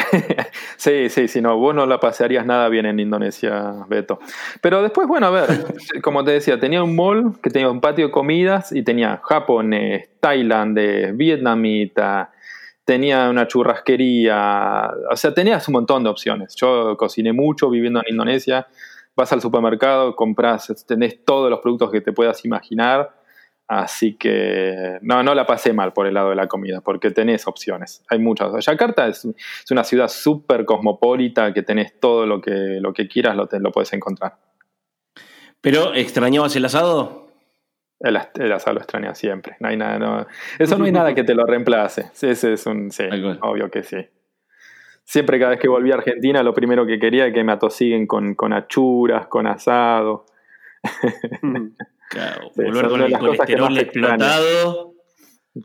sí, 0.77 1.09
sí, 1.09 1.29
sí, 1.29 1.41
no, 1.41 1.57
vos 1.57 1.75
no 1.75 1.87
la 1.87 1.99
pasearías 2.01 2.47
nada 2.47 2.69
bien 2.69 2.87
en 2.87 3.01
Indonesia, 3.01 3.85
Beto. 3.89 4.19
Pero 4.61 4.83
después, 4.83 5.07
bueno, 5.07 5.27
a 5.27 5.31
ver, 5.31 5.49
como 6.03 6.25
te 6.25 6.33
decía, 6.33 6.59
tenía 6.59 6.83
un 6.83 6.97
mall 6.97 7.41
que 7.43 7.51
tenía 7.51 7.71
un 7.71 7.81
patio 7.81 8.07
de 8.07 8.11
comidas 8.13 8.73
y 8.73 8.83
tenía 8.83 9.21
japonés, 9.23 10.09
tailandés, 10.21 11.17
vietnamita, 11.17 12.33
tenía 12.85 13.29
una 13.31 13.47
churrasquería, 13.47 14.91
o 15.11 15.17
sea, 15.17 15.33
tenías 15.33 15.67
un 15.69 15.73
montón 15.73 16.05
de 16.05 16.11
opciones. 16.11 16.55
Yo 16.57 16.97
cociné 16.97 17.33
mucho 17.33 17.71
viviendo 17.71 18.01
en 18.01 18.13
Indonesia, 18.13 18.67
vas 19.15 19.33
al 19.33 19.41
supermercado, 19.41 20.17
compras, 20.17 20.85
tenés 20.87 21.25
todos 21.25 21.51
los 21.51 21.61
productos 21.61 21.91
que 21.91 22.01
te 22.01 22.13
puedas 22.13 22.45
imaginar 22.45 23.20
Así 23.71 24.17
que 24.17 24.99
no, 25.01 25.23
no 25.23 25.33
la 25.33 25.47
pasé 25.47 25.73
mal 25.73 25.93
por 25.93 26.09
el 26.09 26.15
lado 26.15 26.31
de 26.31 26.35
la 26.35 26.49
comida, 26.49 26.81
porque 26.81 27.13
tenés 27.13 27.47
opciones. 27.47 28.03
Hay 28.09 28.19
muchas. 28.19 28.67
Yakarta 28.67 29.07
es, 29.07 29.25
es 29.25 29.71
una 29.71 29.85
ciudad 29.85 30.09
súper 30.09 30.65
cosmopolita 30.65 31.55
que 31.55 31.63
tenés 31.63 32.01
todo 32.01 32.27
lo 32.27 32.41
que, 32.41 32.51
lo 32.81 32.93
que 32.93 33.07
quieras, 33.07 33.37
lo, 33.37 33.47
te, 33.47 33.61
lo 33.61 33.71
puedes 33.71 33.93
encontrar. 33.93 34.39
¿Pero 35.61 35.95
extrañabas 35.95 36.57
el 36.57 36.65
asado? 36.65 37.29
El, 38.01 38.17
asado 38.17 38.75
lo 38.75 38.81
extraña 38.81 39.15
siempre. 39.15 39.55
No 39.61 39.69
hay 39.69 39.77
nada, 39.77 40.27
eso 40.59 40.77
no 40.77 40.85
hay 40.85 40.93
nada 40.93 41.15
que 41.15 41.23
te 41.23 41.37
lo 41.37 41.47
reemplace. 41.47 42.11
Ese 42.21 42.53
es 42.53 42.67
un. 42.67 42.91
Sí, 42.91 43.05
obvio 43.41 43.71
que 43.71 43.85
sí. 43.85 43.99
Siempre, 45.05 45.39
cada 45.39 45.53
vez 45.53 45.61
que 45.61 45.69
volví 45.69 45.93
a 45.93 45.95
Argentina, 45.95 46.43
lo 46.43 46.55
primero 46.55 46.85
que 46.87 46.99
quería 46.99 47.27
era 47.27 47.33
que 47.33 47.45
me 47.45 47.53
atosiguen 47.53 48.09
con, 48.09 48.35
con 48.35 48.53
achuras, 48.53 49.29
con 49.29 49.47
asado. 49.47 50.27
Volver 52.55 52.89
con 52.89 53.03
el 53.03 53.19
colesterol 53.19 53.79
explotado. 53.79 54.95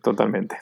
Totalmente. 0.01 0.57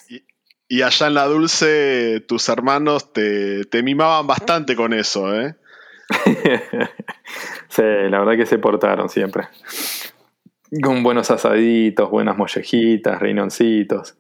Y, 0.67 0.82
allá 0.82 1.08
en 1.08 1.13
la 1.13 1.26
dulce, 1.26 2.22
tus 2.28 2.50
hermanos 2.50 3.13
te, 3.13 3.65
mimaban 3.84 4.28
bastante 4.28 4.76
con 4.76 4.93
eso, 4.93 5.39
¿eh? 5.39 5.56
sí, 7.69 7.82
la 7.82 8.19
verdad 8.19 8.36
que 8.36 8.46
se 8.46 8.60
portaron 8.60 9.10
siempre. 9.10 9.48
Con 10.82 11.04
buenos 11.04 11.30
asaditos, 11.32 12.10
buenas 12.10 12.38
mollejitas, 12.38 13.19
reinoncitos. 13.19 14.17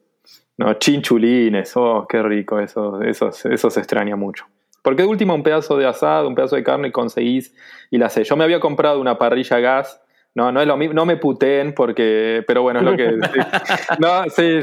No, 0.57 0.73
chinchulines, 0.75 1.71
oh, 1.75 2.05
qué 2.07 2.21
rico, 2.21 2.59
eso, 2.59 3.01
eso, 3.01 3.29
eso 3.29 3.69
se 3.69 3.79
extraña 3.79 4.15
mucho. 4.15 4.45
Porque 4.83 5.01
de 5.01 5.07
último 5.07 5.33
un 5.33 5.43
pedazo 5.43 5.77
de 5.77 5.87
asado, 5.87 6.27
un 6.27 6.35
pedazo 6.35 6.55
de 6.55 6.63
carne 6.63 6.91
conseguís 6.91 7.55
y 7.89 7.97
la 7.97 8.09
sé. 8.09 8.23
Yo 8.23 8.35
me 8.35 8.43
había 8.43 8.59
comprado 8.59 9.01
una 9.01 9.17
parrilla 9.17 9.59
gas 9.59 10.02
no, 10.35 10.51
no 10.51 10.61
es 10.61 10.67
lo 10.67 10.77
mismo, 10.77 10.93
no 10.93 11.05
me 11.05 11.17
puteen 11.17 11.73
porque, 11.73 12.43
pero 12.47 12.63
bueno, 12.63 12.79
es 12.79 12.85
lo 12.85 12.97
que... 12.97 13.17
no, 13.99 14.23
sí, 14.29 14.59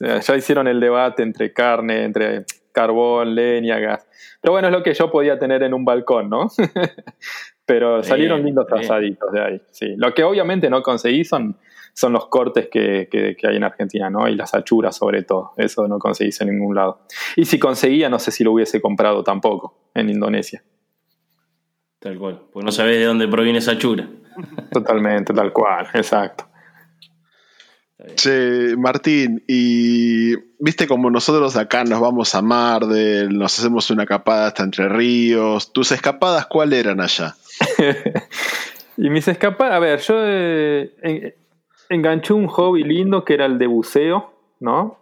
ya, 0.00 0.36
hicieron 0.36 0.68
el 0.68 0.80
debate 0.80 1.22
entre 1.22 1.52
carne, 1.52 2.04
entre 2.04 2.44
carbón, 2.72 3.34
leña, 3.34 3.78
gas. 3.78 4.06
Pero 4.40 4.52
bueno, 4.52 4.68
es 4.68 4.72
lo 4.72 4.82
que 4.82 4.94
yo 4.94 5.10
podía 5.10 5.38
tener 5.38 5.62
en 5.62 5.74
un 5.74 5.84
balcón, 5.84 6.28
¿no? 6.28 6.48
pero 7.66 8.02
salieron 8.02 8.42
lindos 8.44 8.66
asaditos 8.70 9.32
de 9.32 9.40
ahí, 9.40 9.62
sí. 9.70 9.94
Lo 9.96 10.12
que 10.12 10.24
obviamente 10.24 10.68
no 10.68 10.82
conseguí 10.82 11.24
son, 11.24 11.56
son 11.94 12.12
los 12.12 12.26
cortes 12.26 12.68
que, 12.68 13.08
que, 13.10 13.36
que, 13.36 13.46
hay 13.46 13.56
en 13.56 13.64
Argentina, 13.64 14.10
¿no? 14.10 14.28
Y 14.28 14.34
las 14.34 14.54
achuras 14.54 14.96
sobre 14.96 15.22
todo, 15.22 15.52
eso 15.56 15.88
no 15.88 15.98
conseguís 15.98 16.40
en 16.42 16.48
ningún 16.48 16.74
lado. 16.74 17.00
Y 17.36 17.46
si 17.46 17.58
conseguía, 17.58 18.08
no 18.10 18.18
sé 18.18 18.30
si 18.30 18.44
lo 18.44 18.52
hubiese 18.52 18.80
comprado 18.80 19.24
tampoco 19.24 19.90
en 19.94 20.10
Indonesia. 20.10 20.62
Tal 21.98 22.18
cual, 22.18 22.40
pues 22.52 22.64
no 22.64 22.72
sabés 22.72 22.98
de 22.98 23.04
dónde 23.04 23.28
proviene 23.28 23.58
esa 23.58 23.76
chura. 23.76 24.08
Totalmente, 24.72 25.32
tal 25.32 25.52
cual, 25.52 25.88
exacto. 25.94 26.46
Che, 28.14 28.76
Martín, 28.78 29.44
y 29.46 30.34
viste 30.58 30.86
como 30.86 31.10
nosotros 31.10 31.56
acá 31.56 31.84
nos 31.84 32.00
vamos 32.00 32.34
a 32.34 32.40
Mardel, 32.40 33.28
nos 33.36 33.58
hacemos 33.58 33.90
una 33.90 34.04
escapada 34.04 34.46
hasta 34.46 34.62
Entre 34.62 34.88
Ríos. 34.88 35.72
¿Tus 35.72 35.92
escapadas 35.92 36.46
cuáles 36.46 36.80
eran 36.80 37.00
allá? 37.00 37.34
y 38.96 39.10
mis 39.10 39.28
escapadas, 39.28 39.74
a 39.74 39.78
ver, 39.80 40.00
yo 40.00 40.14
eh, 40.18 41.36
enganché 41.90 42.32
un 42.32 42.46
hobby 42.46 42.84
lindo 42.84 43.24
que 43.24 43.34
era 43.34 43.44
el 43.44 43.58
de 43.58 43.66
buceo, 43.66 44.32
¿no? 44.60 44.98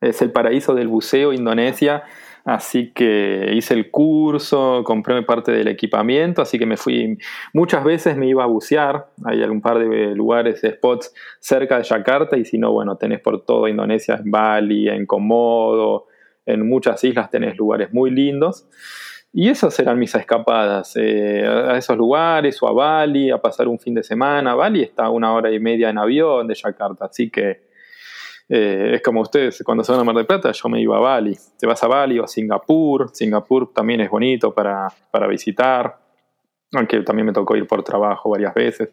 Es 0.00 0.22
el 0.22 0.32
paraíso 0.32 0.74
del 0.74 0.88
buceo, 0.88 1.32
Indonesia. 1.32 2.04
Así 2.44 2.92
que 2.92 3.52
hice 3.54 3.72
el 3.72 3.90
curso, 3.90 4.82
compré 4.84 5.22
parte 5.22 5.50
del 5.50 5.66
equipamiento, 5.68 6.42
así 6.42 6.58
que 6.58 6.66
me 6.66 6.76
fui, 6.76 7.16
muchas 7.54 7.82
veces 7.84 8.18
me 8.18 8.28
iba 8.28 8.44
a 8.44 8.46
bucear, 8.46 9.06
hay 9.24 9.42
algún 9.42 9.62
par 9.62 9.78
de 9.78 10.14
lugares, 10.14 10.60
spots 10.60 11.14
cerca 11.40 11.78
de 11.78 11.84
Yakarta 11.84 12.36
y 12.36 12.44
si 12.44 12.58
no, 12.58 12.70
bueno, 12.70 12.96
tenés 12.96 13.20
por 13.20 13.42
toda 13.46 13.70
Indonesia, 13.70 14.20
en 14.22 14.30
Bali, 14.30 14.90
en 14.90 15.06
Komodo, 15.06 16.06
en 16.44 16.68
muchas 16.68 17.02
islas 17.02 17.30
tenés 17.30 17.56
lugares 17.56 17.94
muy 17.94 18.10
lindos. 18.10 18.68
Y 19.32 19.48
esas 19.48 19.76
eran 19.80 19.98
mis 19.98 20.14
escapadas, 20.14 20.94
eh, 20.96 21.44
a 21.44 21.76
esos 21.76 21.96
lugares 21.96 22.62
o 22.62 22.68
a 22.68 22.72
Bali, 22.72 23.30
a 23.30 23.38
pasar 23.38 23.66
un 23.68 23.80
fin 23.80 23.94
de 23.94 24.02
semana. 24.04 24.54
Bali 24.54 24.82
está 24.82 25.08
una 25.08 25.32
hora 25.32 25.50
y 25.50 25.58
media 25.58 25.88
en 25.88 25.98
avión 25.98 26.46
de 26.46 26.54
Yakarta, 26.54 27.06
así 27.06 27.30
que 27.30 27.63
eh, 28.48 28.92
es 28.94 29.02
como 29.02 29.22
ustedes, 29.22 29.62
cuando 29.64 29.84
se 29.84 29.92
van 29.92 30.02
a 30.02 30.04
Mar 30.04 30.16
del 30.16 30.26
Plata, 30.26 30.52
yo 30.52 30.68
me 30.68 30.80
iba 30.80 30.96
a 30.96 31.00
Bali. 31.00 31.36
Te 31.58 31.66
vas 31.66 31.82
a 31.82 31.88
Bali 31.88 32.18
o 32.18 32.24
a 32.24 32.28
Singapur. 32.28 33.10
Singapur 33.12 33.72
también 33.72 34.00
es 34.00 34.10
bonito 34.10 34.52
para, 34.52 34.88
visitar, 35.28 35.98
aunque 36.72 37.00
también 37.00 37.26
me 37.26 37.32
tocó 37.32 37.56
ir 37.56 37.66
por 37.66 37.82
trabajo 37.82 38.30
varias 38.30 38.54
veces. 38.54 38.90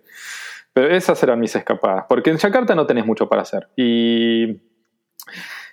Pero 0.74 0.88
esas 0.88 1.22
eran 1.22 1.40
mis 1.40 1.54
escapadas, 1.56 2.06
porque 2.08 2.30
en 2.30 2.38
Yakarta 2.38 2.76
no 2.76 2.86
tenés 2.86 3.06
mucho 3.06 3.28
para 3.28 3.42
hacer. 3.42 3.68
Y, 3.76 4.62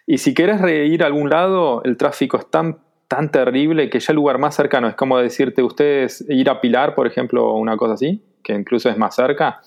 y 0.06 0.18
si 0.18 0.34
querés 0.34 0.60
ir 0.90 1.04
a 1.04 1.06
algún 1.06 1.30
lado, 1.30 1.82
el 1.84 1.96
tráfico 1.96 2.36
es 2.36 2.50
tan, 2.50 2.80
tan 3.06 3.30
terrible 3.30 3.90
que 3.90 4.00
ya 4.00 4.12
el 4.12 4.16
lugar 4.16 4.38
más 4.38 4.56
cercano 4.56 4.88
es 4.88 4.96
como 4.96 5.18
decirte 5.18 5.62
ustedes 5.62 6.24
ir 6.28 6.50
a 6.50 6.60
Pilar, 6.60 6.96
por 6.96 7.06
ejemplo, 7.06 7.52
una 7.52 7.76
cosa 7.76 7.94
así, 7.94 8.24
que 8.42 8.54
incluso 8.54 8.90
es 8.90 8.98
más 8.98 9.14
cerca, 9.14 9.60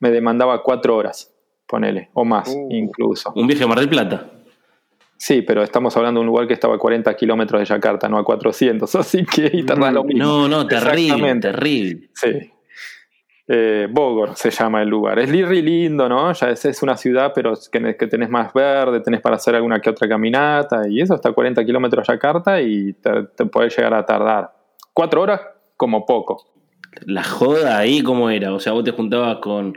me 0.00 0.10
demandaba 0.10 0.62
cuatro 0.62 0.96
horas 0.96 1.33
ponele, 1.66 2.10
o 2.14 2.24
más 2.24 2.48
uh. 2.48 2.68
incluso. 2.70 3.32
Un 3.34 3.46
viaje 3.46 3.64
a 3.64 3.66
Mar 3.66 3.80
del 3.80 3.88
Plata. 3.88 4.30
Sí, 5.16 5.42
pero 5.42 5.62
estamos 5.62 5.96
hablando 5.96 6.20
de 6.20 6.22
un 6.22 6.26
lugar 6.26 6.46
que 6.46 6.54
estaba 6.54 6.74
a 6.74 6.78
40 6.78 7.14
kilómetros 7.16 7.60
de 7.60 7.66
Yakarta, 7.66 8.08
no 8.08 8.18
a 8.18 8.24
400, 8.24 8.94
así 8.96 9.24
que 9.24 9.50
y 9.52 9.62
lo 9.62 9.76
mm, 9.76 10.06
mismo. 10.06 10.24
No, 10.24 10.48
no, 10.48 10.66
terrible, 10.66 11.34
terrible. 11.36 12.10
Sí. 12.14 12.50
Eh, 13.46 13.88
Bogor 13.90 14.36
se 14.36 14.50
llama 14.50 14.82
el 14.82 14.88
lugar. 14.88 15.18
Es 15.18 15.28
muy 15.28 15.60
lindo, 15.60 16.08
¿no? 16.08 16.32
Ya 16.32 16.48
es, 16.48 16.64
es 16.64 16.82
una 16.82 16.96
ciudad, 16.96 17.32
pero 17.34 17.52
que, 17.70 17.96
que, 17.96 18.06
tenés 18.06 18.30
más 18.30 18.52
verde, 18.54 19.00
tenés 19.00 19.20
para 19.20 19.36
hacer 19.36 19.54
alguna 19.54 19.80
que 19.80 19.90
otra 19.90 20.08
caminata, 20.08 20.88
y 20.88 21.00
eso 21.00 21.14
está 21.14 21.28
a 21.28 21.32
40 21.32 21.64
kilómetros 21.64 22.06
de 22.06 22.14
Yakarta 22.14 22.60
y 22.62 22.94
te, 22.94 23.10
te 23.36 23.46
podés 23.46 23.76
llegar 23.76 23.94
a 23.94 24.04
tardar. 24.04 24.52
Cuatro 24.94 25.22
horas 25.22 25.40
como 25.76 26.06
poco. 26.06 26.54
La 27.06 27.22
joda 27.24 27.78
ahí, 27.78 28.02
¿cómo 28.02 28.30
era? 28.30 28.54
O 28.54 28.60
sea, 28.60 28.72
vos 28.72 28.84
te 28.84 28.92
juntabas 28.92 29.38
con 29.38 29.76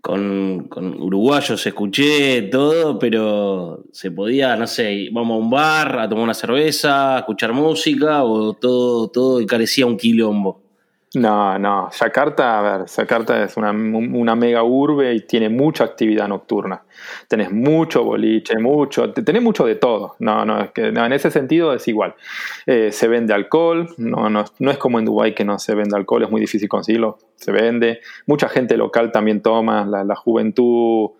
con, 0.00 0.68
uruguayos 1.00 1.66
escuché 1.66 2.42
todo, 2.42 2.98
pero 2.98 3.84
se 3.92 4.10
podía, 4.10 4.56
no 4.56 4.66
sé, 4.66 5.08
vamos 5.12 5.34
a 5.36 5.38
un 5.38 5.50
bar 5.50 5.98
a 5.98 6.08
tomar 6.08 6.24
una 6.24 6.34
cerveza, 6.34 7.16
a 7.16 7.18
escuchar 7.20 7.52
música 7.52 8.24
o 8.24 8.54
todo, 8.54 9.08
todo 9.08 9.44
carecía 9.46 9.86
un 9.86 9.96
quilombo. 9.96 10.67
No, 11.14 11.58
no, 11.58 11.88
Yakarta, 11.90 12.58
a 12.58 12.78
ver, 12.78 12.86
Yakarta 12.86 13.42
es 13.42 13.56
una, 13.56 13.70
una, 13.70 14.36
mega 14.36 14.62
urbe 14.62 15.14
y 15.14 15.20
tiene 15.20 15.48
mucha 15.48 15.84
actividad 15.84 16.28
nocturna. 16.28 16.82
Tenés 17.28 17.50
mucho 17.50 18.04
boliche, 18.04 18.58
mucho, 18.58 19.10
tenés 19.12 19.42
mucho 19.42 19.64
de 19.64 19.76
todo. 19.76 20.16
No, 20.18 20.44
no, 20.44 20.60
es 20.60 20.70
que 20.72 20.88
en 20.88 21.12
ese 21.14 21.30
sentido 21.30 21.72
es 21.72 21.88
igual. 21.88 22.14
Eh, 22.66 22.92
se 22.92 23.08
vende 23.08 23.32
alcohol, 23.32 23.88
no, 23.96 24.28
no, 24.28 24.44
no, 24.58 24.70
es 24.70 24.76
como 24.76 24.98
en 24.98 25.06
Dubái 25.06 25.34
que 25.34 25.46
no 25.46 25.58
se 25.58 25.74
vende 25.74 25.96
alcohol, 25.96 26.24
es 26.24 26.30
muy 26.30 26.42
difícil 26.42 26.68
conseguirlo, 26.68 27.18
se 27.36 27.52
vende. 27.52 28.00
Mucha 28.26 28.50
gente 28.50 28.76
local 28.76 29.10
también 29.10 29.40
toma, 29.40 29.86
la, 29.86 30.14
juventud, 30.14 31.12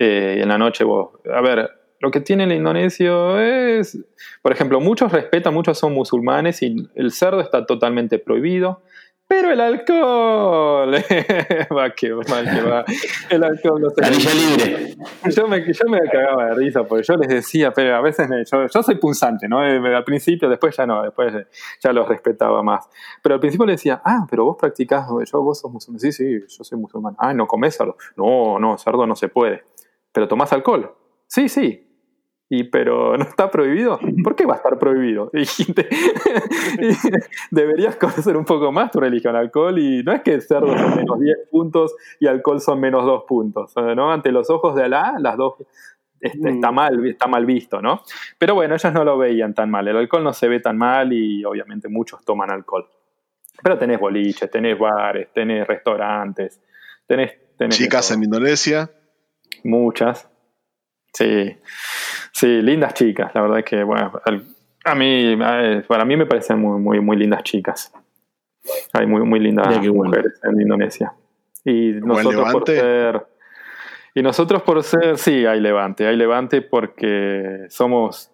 eh, 0.00 0.40
en 0.42 0.48
la 0.48 0.58
noche 0.58 0.82
vos, 0.82 1.10
a 1.32 1.40
ver, 1.40 1.70
lo 2.00 2.10
que 2.10 2.20
tiene 2.20 2.44
el 2.44 2.52
indonesio 2.52 3.38
es, 3.40 3.98
por 4.42 4.52
ejemplo, 4.52 4.80
muchos 4.80 5.12
respetan, 5.12 5.54
muchos 5.54 5.78
son 5.78 5.94
musulmanes 5.94 6.60
y 6.62 6.88
el 6.96 7.12
cerdo 7.12 7.40
está 7.40 7.66
totalmente 7.66 8.18
prohibido 8.18 8.82
pero 9.28 9.52
el 9.52 9.60
alcohol, 9.60 10.90
va 11.76 11.90
que 11.94 12.14
mal 12.14 12.44
que 12.50 12.62
va, 12.62 12.82
el 13.28 13.44
alcohol 13.44 13.82
no 13.82 13.90
se 13.90 14.34
libre. 14.34 14.96
Yo 15.28 15.46
me, 15.46 15.70
yo 15.70 15.84
me 15.86 16.00
cagaba 16.10 16.46
de 16.46 16.54
risa 16.54 16.84
porque 16.84 17.04
yo 17.06 17.14
les 17.16 17.28
decía, 17.28 17.70
pero 17.70 17.94
a 17.94 18.00
veces 18.00 18.26
yo, 18.50 18.66
yo, 18.66 18.82
soy 18.82 18.94
punzante, 18.94 19.46
¿no? 19.46 19.62
Eh, 19.62 19.94
al 19.94 20.04
principio, 20.04 20.48
después 20.48 20.74
ya 20.74 20.86
no, 20.86 21.02
después 21.02 21.34
ya 21.78 21.92
los 21.92 22.08
respetaba 22.08 22.62
más. 22.62 22.88
Pero 23.22 23.34
al 23.34 23.40
principio 23.40 23.66
le 23.66 23.72
decía, 23.72 24.00
ah, 24.02 24.26
pero 24.30 24.46
vos 24.46 24.56
practicás, 24.58 25.06
yo, 25.30 25.42
vos 25.42 25.60
sos 25.60 25.70
musulmán. 25.70 26.00
Sí, 26.00 26.10
sí, 26.10 26.40
yo 26.48 26.64
soy 26.64 26.78
musulmán. 26.78 27.14
Ah, 27.18 27.34
no 27.34 27.46
comés 27.46 27.76
cerdo. 27.76 27.98
No, 28.16 28.58
no, 28.58 28.78
cerdo 28.78 29.06
no 29.06 29.14
se 29.14 29.28
puede. 29.28 29.62
Pero 30.10 30.26
tomás 30.26 30.54
alcohol. 30.54 30.94
Sí, 31.26 31.50
sí, 31.50 31.87
y 32.50 32.64
pero 32.64 33.16
no 33.16 33.24
está 33.24 33.50
prohibido. 33.50 34.00
¿Por 34.24 34.34
qué 34.34 34.46
va 34.46 34.54
a 34.54 34.56
estar 34.56 34.78
prohibido? 34.78 35.30
Y, 36.80 36.94
deberías 37.50 37.96
conocer 37.96 38.36
un 38.36 38.44
poco 38.44 38.72
más 38.72 38.90
tu 38.90 39.00
religión. 39.00 39.36
Alcohol 39.36 39.78
y 39.78 40.02
no 40.02 40.12
es 40.12 40.22
que 40.22 40.40
cerdo 40.40 40.76
son 40.76 40.96
menos 40.96 41.18
10 41.18 41.36
puntos 41.50 41.94
y 42.20 42.26
alcohol 42.26 42.60
son 42.60 42.80
menos 42.80 43.04
2 43.04 43.24
puntos. 43.26 43.74
¿no? 43.76 44.12
Ante 44.12 44.32
los 44.32 44.50
ojos 44.50 44.74
de 44.74 44.84
Alá, 44.84 45.14
las 45.18 45.36
dos 45.36 45.54
está 46.20 46.70
mm. 46.70 46.74
mal, 46.74 47.06
está 47.06 47.26
mal 47.26 47.46
visto, 47.46 47.80
¿no? 47.80 48.02
Pero 48.38 48.54
bueno, 48.54 48.74
ellos 48.74 48.92
no 48.92 49.04
lo 49.04 49.18
veían 49.18 49.54
tan 49.54 49.70
mal. 49.70 49.86
El 49.88 49.96
alcohol 49.96 50.24
no 50.24 50.32
se 50.32 50.48
ve 50.48 50.60
tan 50.60 50.76
mal 50.76 51.12
y 51.12 51.44
obviamente 51.44 51.88
muchos 51.88 52.24
toman 52.24 52.50
alcohol. 52.50 52.88
Pero 53.62 53.78
tenés 53.78 53.98
boliches, 53.98 54.50
tenés 54.50 54.78
bares, 54.78 55.28
tenés 55.32 55.66
restaurantes, 55.66 56.60
tenés... 57.06 57.32
tenés 57.56 57.76
Chicas 57.76 58.10
en 58.12 58.24
Indonesia. 58.24 58.90
Muchas. 59.64 60.28
Sí. 61.12 61.56
Sí, 62.38 62.62
lindas 62.62 62.94
chicas, 62.94 63.34
la 63.34 63.42
verdad 63.42 63.58
es 63.58 63.64
que, 63.64 63.82
bueno, 63.82 64.12
a 64.84 64.94
mí, 64.94 65.36
para 65.88 66.04
mí 66.04 66.16
me 66.16 66.24
parecen 66.24 66.60
muy, 66.60 66.78
muy, 66.78 67.00
muy 67.00 67.16
lindas 67.16 67.42
chicas. 67.42 67.92
Hay 68.92 69.08
muy, 69.08 69.22
muy 69.22 69.40
lindas 69.40 69.84
mujeres 69.88 70.38
en 70.44 70.60
Indonesia. 70.60 71.12
Y 71.64 71.94
nosotros 71.94 72.52
por 72.52 72.64
ser... 72.64 73.26
Y 74.14 74.22
nosotros 74.22 74.62
por 74.62 74.84
ser, 74.84 75.18
sí, 75.18 75.46
hay 75.46 75.58
levante, 75.58 76.06
hay 76.06 76.16
levante 76.16 76.62
porque 76.62 77.66
somos 77.70 78.30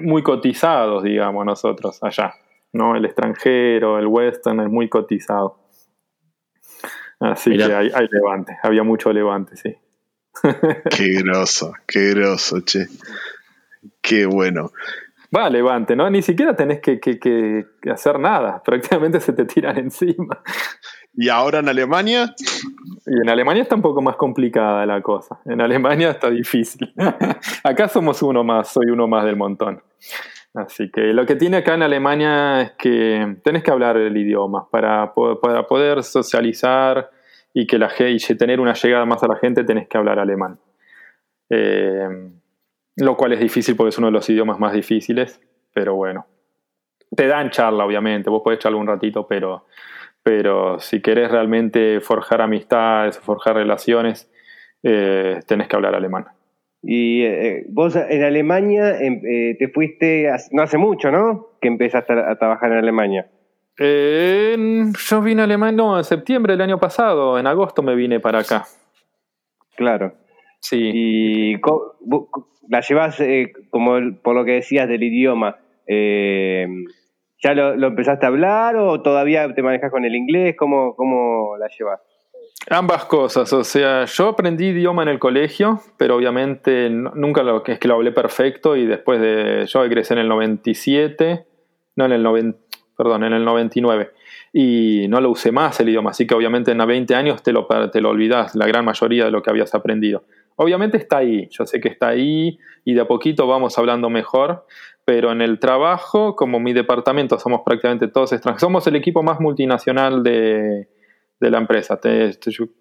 muy 0.00 0.22
cotizados, 0.22 1.02
digamos, 1.02 1.44
nosotros 1.44 2.02
allá. 2.02 2.32
¿no? 2.72 2.96
El 2.96 3.04
extranjero, 3.04 3.98
el 3.98 4.06
western 4.06 4.60
es 4.60 4.70
muy 4.70 4.88
cotizado. 4.88 5.58
Así 7.20 7.54
que 7.54 7.64
hay, 7.64 7.90
hay 7.92 8.08
levante, 8.10 8.56
había 8.62 8.84
mucho 8.84 9.12
levante, 9.12 9.54
sí. 9.54 9.76
Qué 10.90 11.14
groso, 11.22 11.72
qué 11.86 12.10
groso, 12.10 12.60
che. 12.60 12.86
Qué 14.00 14.26
bueno. 14.26 14.72
Va, 15.34 15.50
levante, 15.50 15.94
¿no? 15.94 16.08
Ni 16.08 16.22
siquiera 16.22 16.56
tenés 16.56 16.80
que, 16.80 16.98
que, 16.98 17.66
hacer 17.90 18.18
nada, 18.18 18.62
prácticamente 18.64 19.20
se 19.20 19.32
te 19.32 19.44
tiran 19.44 19.78
encima. 19.78 20.42
¿Y 21.14 21.28
ahora 21.28 21.58
en 21.58 21.68
Alemania? 21.68 22.34
Y 23.06 23.20
en 23.22 23.28
Alemania 23.28 23.62
está 23.62 23.74
un 23.74 23.82
poco 23.82 24.00
más 24.00 24.16
complicada 24.16 24.86
la 24.86 25.02
cosa. 25.02 25.40
En 25.44 25.60
Alemania 25.60 26.10
está 26.10 26.30
difícil. 26.30 26.94
acá 27.64 27.88
somos 27.88 28.22
uno 28.22 28.44
más, 28.44 28.72
soy 28.72 28.86
uno 28.90 29.06
más 29.06 29.24
del 29.24 29.36
montón. 29.36 29.82
Así 30.54 30.90
que 30.90 31.12
lo 31.12 31.26
que 31.26 31.36
tiene 31.36 31.58
acá 31.58 31.74
en 31.74 31.82
Alemania 31.82 32.62
es 32.62 32.72
que 32.78 33.36
tenés 33.44 33.62
que 33.62 33.70
hablar 33.70 33.96
el 33.96 34.16
idioma 34.16 34.68
para, 34.70 35.12
para 35.42 35.66
poder 35.66 36.02
socializar 36.02 37.10
y 37.58 37.66
que 37.66 37.76
la 37.76 37.90
y 37.98 38.18
tener 38.36 38.60
una 38.60 38.72
llegada 38.72 39.04
más 39.04 39.20
a 39.24 39.26
la 39.26 39.34
gente 39.34 39.64
tenés 39.64 39.88
que 39.88 39.98
hablar 39.98 40.20
alemán. 40.20 40.60
Eh, 41.50 42.30
lo 42.94 43.16
cual 43.16 43.32
es 43.32 43.40
difícil 43.40 43.74
porque 43.74 43.88
es 43.88 43.98
uno 43.98 44.06
de 44.06 44.12
los 44.12 44.30
idiomas 44.30 44.60
más 44.60 44.72
difíciles, 44.72 45.40
pero 45.74 45.96
bueno. 45.96 46.24
Te 47.16 47.26
dan 47.26 47.50
charla, 47.50 47.84
obviamente, 47.84 48.30
vos 48.30 48.42
podés 48.44 48.60
charlar 48.60 48.80
un 48.80 48.86
ratito, 48.86 49.26
pero, 49.26 49.66
pero 50.22 50.78
si 50.78 51.02
querés 51.02 51.32
realmente 51.32 52.00
forjar 52.00 52.42
amistades, 52.42 53.18
forjar 53.18 53.56
relaciones, 53.56 54.30
eh, 54.84 55.40
tenés 55.44 55.66
que 55.66 55.74
hablar 55.74 55.96
alemán. 55.96 56.26
Y 56.80 57.24
eh, 57.24 57.64
vos 57.70 57.96
en 57.96 58.22
Alemania 58.22 59.00
em, 59.00 59.20
te 59.20 59.68
fuiste 59.74 60.30
no 60.52 60.62
hace 60.62 60.78
mucho, 60.78 61.10
¿no? 61.10 61.48
Que 61.60 61.66
empezaste 61.66 62.12
a 62.12 62.38
trabajar 62.38 62.70
en 62.70 62.78
Alemania. 62.78 63.28
Eh, 63.78 64.56
yo 65.08 65.22
vine 65.22 65.42
a 65.42 65.44
Alemania, 65.44 65.76
no, 65.76 65.98
en 65.98 66.04
septiembre 66.04 66.54
del 66.54 66.62
año 66.62 66.78
pasado, 66.78 67.38
en 67.38 67.46
agosto 67.46 67.82
me 67.82 67.94
vine 67.94 68.18
para 68.18 68.40
acá. 68.40 68.66
Claro. 69.76 70.14
Sí. 70.60 70.90
¿Y 70.92 71.60
la 72.68 72.80
llevas, 72.80 73.20
eh, 73.20 73.52
como 73.70 74.20
por 74.22 74.34
lo 74.34 74.44
que 74.44 74.52
decías 74.52 74.88
del 74.88 75.04
idioma, 75.04 75.56
eh, 75.86 76.66
ya 77.40 77.54
lo, 77.54 77.86
empezaste 77.86 78.26
a 78.26 78.28
hablar 78.28 78.76
o 78.76 79.00
todavía 79.00 79.54
te 79.54 79.62
manejas 79.62 79.92
con 79.92 80.04
el 80.04 80.16
inglés? 80.16 80.56
¿Cómo, 80.58 80.96
cómo 80.96 81.56
la 81.56 81.68
llevas? 81.68 82.00
Ambas 82.70 83.04
cosas, 83.04 83.50
o 83.52 83.64
sea, 83.64 84.04
yo 84.04 84.28
aprendí 84.28 84.66
idioma 84.66 85.02
en 85.02 85.08
el 85.08 85.18
colegio, 85.18 85.80
pero 85.96 86.16
obviamente 86.16 86.90
nunca 86.90 87.42
lo, 87.42 87.64
es 87.64 87.78
que 87.78 87.88
lo 87.88 87.94
hablé 87.94 88.12
perfecto 88.12 88.76
y 88.76 88.84
después 88.84 89.20
de, 89.20 89.64
yo 89.66 89.84
egresé 89.84 90.14
en 90.14 90.20
el 90.20 90.28
97, 90.28 91.46
no 91.96 92.04
en 92.04 92.12
el 92.12 92.22
90 92.22 92.67
perdón, 92.98 93.22
en 93.22 93.32
el 93.32 93.44
99. 93.44 94.10
Y 94.52 95.06
no 95.08 95.20
lo 95.20 95.30
usé 95.30 95.52
más 95.52 95.78
el 95.78 95.88
idioma, 95.88 96.10
así 96.10 96.26
que 96.26 96.34
obviamente 96.34 96.72
en 96.72 96.78
20 96.78 97.14
años 97.14 97.44
te 97.44 97.52
lo, 97.52 97.68
te 97.92 98.00
lo 98.00 98.10
olvidás, 98.10 98.56
la 98.56 98.66
gran 98.66 98.84
mayoría 98.84 99.24
de 99.24 99.30
lo 99.30 99.40
que 99.40 99.50
habías 99.50 99.72
aprendido. 99.74 100.24
Obviamente 100.56 100.96
está 100.96 101.18
ahí, 101.18 101.48
yo 101.50 101.64
sé 101.64 101.80
que 101.80 101.88
está 101.88 102.08
ahí 102.08 102.58
y 102.84 102.94
de 102.94 103.02
a 103.02 103.06
poquito 103.06 103.46
vamos 103.46 103.78
hablando 103.78 104.10
mejor, 104.10 104.66
pero 105.04 105.30
en 105.30 105.42
el 105.42 105.60
trabajo, 105.60 106.34
como 106.34 106.58
mi 106.58 106.72
departamento 106.72 107.38
somos 107.38 107.60
prácticamente 107.64 108.08
todos 108.08 108.32
extranjeros, 108.32 108.62
somos 108.62 108.86
el 108.88 108.96
equipo 108.96 109.22
más 109.22 109.38
multinacional 109.38 110.24
de, 110.24 110.88
de 111.38 111.50
la 111.50 111.58
empresa. 111.58 112.00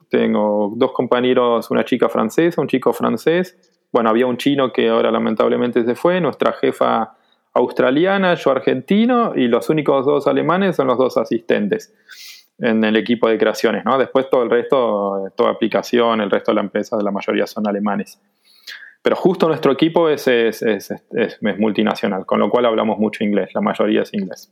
Tengo 0.09 0.73
dos 0.75 0.91
compañeros, 0.93 1.69
una 1.69 1.85
chica 1.85 2.09
francesa, 2.09 2.59
un 2.59 2.67
chico 2.67 2.91
francés. 2.91 3.55
Bueno, 3.91 4.09
había 4.09 4.25
un 4.25 4.37
chino 4.37 4.73
que 4.73 4.89
ahora 4.89 5.11
lamentablemente 5.11 5.83
se 5.83 5.93
fue, 5.93 6.19
nuestra 6.19 6.53
jefa 6.53 7.16
australiana, 7.57 8.35
yo 8.35 8.51
argentino 8.51 9.33
y 9.35 9.47
los 9.47 9.69
únicos 9.69 10.05
dos 10.05 10.27
alemanes 10.27 10.75
son 10.75 10.87
los 10.87 10.97
dos 10.97 11.17
asistentes 11.17 11.93
en 12.59 12.83
el 12.83 12.95
equipo 12.95 13.27
de 13.27 13.37
creaciones. 13.37 13.83
Después 13.97 14.29
todo 14.29 14.43
el 14.43 14.49
resto, 14.49 15.31
toda 15.35 15.51
aplicación, 15.51 16.21
el 16.21 16.29
resto 16.29 16.51
de 16.51 16.55
la 16.55 16.61
empresa, 16.61 16.97
la 17.01 17.11
mayoría 17.11 17.47
son 17.47 17.67
alemanes. 17.67 18.19
Pero 19.01 19.15
justo 19.15 19.47
nuestro 19.47 19.71
equipo 19.71 20.09
es, 20.09 20.27
es, 20.27 20.61
es 20.61 21.41
multinacional, 21.41 22.25
con 22.25 22.39
lo 22.39 22.49
cual 22.49 22.65
hablamos 22.65 22.97
mucho 22.99 23.23
inglés, 23.23 23.49
la 23.53 23.61
mayoría 23.61 24.01
es 24.01 24.13
inglés. 24.13 24.51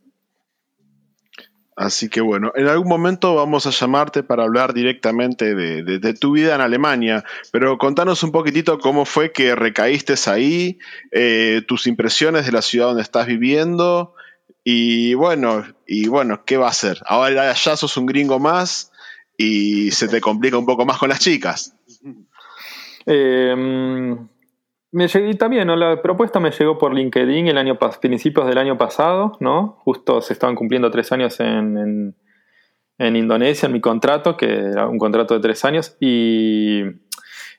Así 1.75 2.07
que 2.07 2.21
bueno, 2.21 2.53
en 2.55 2.67
algún 2.67 2.88
momento 2.88 3.35
vamos 3.35 3.65
a 3.67 3.71
llamarte 3.71 4.23
para 4.23 4.43
hablar 4.43 4.73
directamente 4.73 5.55
de, 5.55 6.13
tu 6.13 6.31
vida 6.31 6.55
en 6.55 6.61
Alemania, 6.61 7.25
pero 7.51 7.77
contanos 7.77 8.23
un 8.23 8.31
poquitito 8.31 8.79
cómo 8.79 9.03
fue 9.03 9.33
que 9.33 9.55
recaíste 9.55 10.15
ahí, 10.27 10.79
eh, 11.11 11.61
tus 11.67 11.85
impresiones 11.88 12.45
de 12.45 12.53
la 12.53 12.61
ciudad 12.61 12.88
donde 12.88 13.01
estás 13.01 13.27
viviendo 13.27 14.13
y 14.63 15.15
bueno, 15.15 15.65
y 15.85 16.07
bueno, 16.07 16.45
¿qué 16.45 16.55
va 16.55 16.69
a 16.69 16.73
ser? 16.73 17.01
Ahora 17.05 17.53
ya 17.53 17.75
sos 17.75 17.97
un 17.97 18.05
gringo 18.05 18.39
más 18.39 18.93
y 19.38 19.91
se 19.91 20.07
te 20.07 20.21
complica 20.21 20.57
un 20.57 20.65
poco 20.65 20.85
más 20.85 20.97
con 20.97 21.09
las 21.09 21.19
chicas. 21.19 21.75
Eh, 23.07 24.17
llegué, 25.08 25.34
también, 25.34 25.67
la 25.77 26.01
propuesta 26.01 26.39
me 26.39 26.51
llegó 26.51 26.77
por 26.77 26.93
LinkedIn 26.93 27.47
el 27.47 27.58
año 27.58 27.77
principios 27.99 28.47
del 28.47 28.58
año 28.58 28.77
pasado, 28.77 29.34
¿no? 29.41 29.77
Justo 29.79 30.21
se 30.21 30.31
estaban 30.31 30.55
cumpliendo 30.55 30.89
tres 30.89 31.12
años 31.12 31.38
en, 31.41 32.15
en, 32.97 33.15
Indonesia, 33.15 33.65
en 33.67 33.73
mi 33.73 33.81
contrato, 33.81 34.38
que 34.38 34.45
era 34.45 34.88
un 34.88 34.97
contrato 34.97 35.34
de 35.34 35.41
tres 35.41 35.65
años, 35.65 35.97
y, 35.99 36.84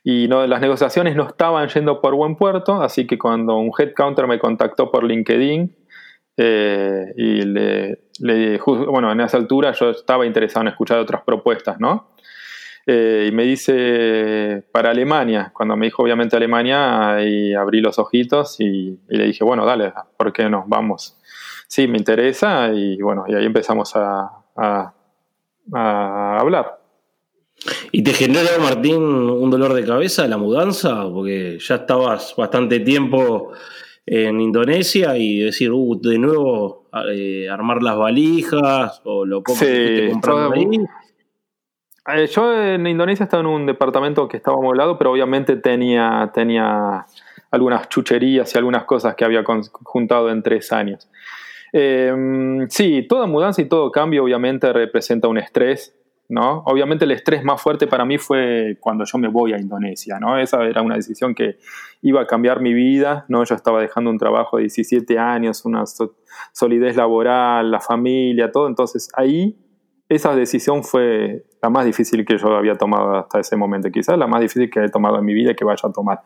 y 0.03 0.29
no, 0.29 0.46
las 0.46 0.62
negociaciones 0.62 1.14
no 1.14 1.29
estaban 1.29 1.68
yendo 1.68 2.01
por 2.01 2.14
buen 2.14 2.37
puerto, 2.37 2.81
así 2.83 3.07
que 3.07 3.18
cuando 3.18 3.59
un 3.59 3.70
headcounter 3.77 4.27
me 4.27 4.38
contactó 4.38 4.90
por 4.90 5.05
LinkedIn, 5.05 5.77
eh, 6.38 7.12
y 7.16 7.42
le, 7.42 7.99
le, 8.20 8.59
bueno, 8.59 9.12
en 9.12 9.20
esa 9.20 9.37
altura 9.37 9.72
yo 9.72 9.90
estaba 9.90 10.25
interesado 10.25 10.62
en 10.62 10.68
escuchar 10.68 10.99
otras 10.99 11.22
propuestas, 11.22 11.79
¿no? 11.81 12.12
Eh, 12.88 13.27
y 13.29 13.35
me 13.35 13.42
dice 13.42 14.64
para 14.70 14.90
Alemania. 14.90 15.51
Cuando 15.53 15.77
me 15.77 15.87
dijo 15.87 16.05
obviamente 16.05 16.37
Alemania, 16.37 17.16
ahí 17.16 17.53
abrí 17.53 17.81
los 17.81 17.99
ojitos 17.99 18.61
y, 18.61 18.96
le 19.09 19.25
dije, 19.25 19.42
bueno, 19.42 19.66
dale, 19.66 19.92
¿por 20.16 20.33
qué 20.33 20.49
no? 20.49 20.64
Vamos. 20.68 21.16
Sí, 21.66 21.88
me 21.88 21.99
interesa 21.99 22.70
y 22.72 23.03
bueno, 23.03 23.25
y 23.27 23.35
ahí 23.35 23.44
empezamos 23.44 23.96
a, 23.96 24.31
a, 24.57 24.92
hablar. 26.38 26.81
¿Y 27.90 28.03
te 28.05 28.12
generó, 28.12 28.49
Martín, 28.61 29.03
un 29.03 29.51
dolor 29.51 29.75
de 29.75 29.85
cabeza 29.85 30.29
la 30.29 30.37
mudanza? 30.37 31.09
Porque 31.12 31.59
ya 31.59 31.77
estabas 31.77 32.35
bastante 32.37 32.79
tiempo 32.81 33.51
en 34.05 34.40
Indonesia 34.40 35.16
y 35.16 35.40
decir, 35.40 35.72
uh, 35.72 36.01
de 36.01 36.18
nuevo 36.18 36.88
eh, 37.12 37.49
armar 37.51 37.83
las 37.83 37.96
valijas 37.96 39.03
o 39.05 39.25
lo 39.25 39.42
poco 39.42 39.59
que 39.59 40.09
comprando 40.12 40.55
ahí. 40.55 40.66
Eh, 42.09 42.27
yo 42.29 42.55
en 42.55 42.87
Indonesia 42.87 43.25
estaba 43.25 43.40
en 43.40 43.49
un 43.49 43.66
departamento 43.66 44.29
que 44.29 44.37
estaba 44.37 44.57
amoblado, 44.57 44.97
pero 44.97 45.12
obviamente 45.12 45.57
tenía, 45.57 46.31
tenía 46.33 47.07
algunas 47.51 47.88
chucherías 47.88 48.55
y 48.55 48.59
algunas 48.59 48.85
cosas 48.85 49.14
que 49.14 49.25
había 49.25 49.42
juntado 49.45 50.31
en 50.31 50.42
tres 50.42 50.73
años. 50.73 51.09
Em, 51.73 52.69
sí, 52.69 53.07
toda 53.09 53.27
mudanza 53.27 53.61
y 53.61 53.66
todo 53.66 53.90
cambio 53.90 54.25
obviamente 54.25 54.73
representa 54.73 55.29
un 55.29 55.38
estrés, 55.38 55.95
¿no? 56.29 56.62
Obviamente 56.66 57.05
el 57.05 57.11
estrés 57.11 57.45
más 57.45 57.61
fuerte 57.61 57.87
para 57.87 58.05
mí 58.05 58.19
fue 58.19 58.79
cuando 58.81 59.05
yo 59.05 59.19
me 59.19 59.29
voy 59.29 59.53
a 59.53 59.59
Indonesia, 59.59 60.19
¿no? 60.21 60.38
Esa 60.38 60.62
era 60.64 60.83
una 60.83 60.97
decisión 60.97 61.35
que 61.35 61.59
iba 62.03 62.23
a 62.23 62.27
cambiar 62.27 62.61
mi 62.61 62.73
vida, 62.73 63.25
¿no? 63.29 63.45
Yo 63.45 63.55
estaba 63.55 63.81
dejando 63.81 64.11
un 64.11 64.19
trabajo 64.19 64.57
de 64.57 64.64
17 64.64 65.19
años, 65.19 65.64
una 65.64 65.85
solidez 66.53 66.97
laboral, 66.97 67.71
la 67.71 67.81
familia, 67.81 68.53
todo, 68.53 68.69
entonces 68.69 69.11
ahí 69.14 69.57
esa 70.09 70.35
decisión 70.35 70.85
fue 70.85 71.45
la 71.62 71.71
más 71.71 71.85
difícil 71.85 72.25
que 72.25 72.38
yo 72.38 72.57
había 72.57 72.77
tomado 72.77 73.16
hasta 73.16 73.40
ese 73.40 73.57
momento, 73.57 73.90
quizás 73.90 74.16
la 74.16 74.27
más 74.27 74.40
difícil 74.40 74.71
que 74.71 74.85
he 74.85 74.88
tomado 74.88 75.19
en 75.19 75.25
mi 75.25 75.35
vida 75.35 75.53
y 75.53 75.55
que 75.57 75.64
vaya 75.64 75.88
a 75.88 75.92
tomar. 75.92 76.21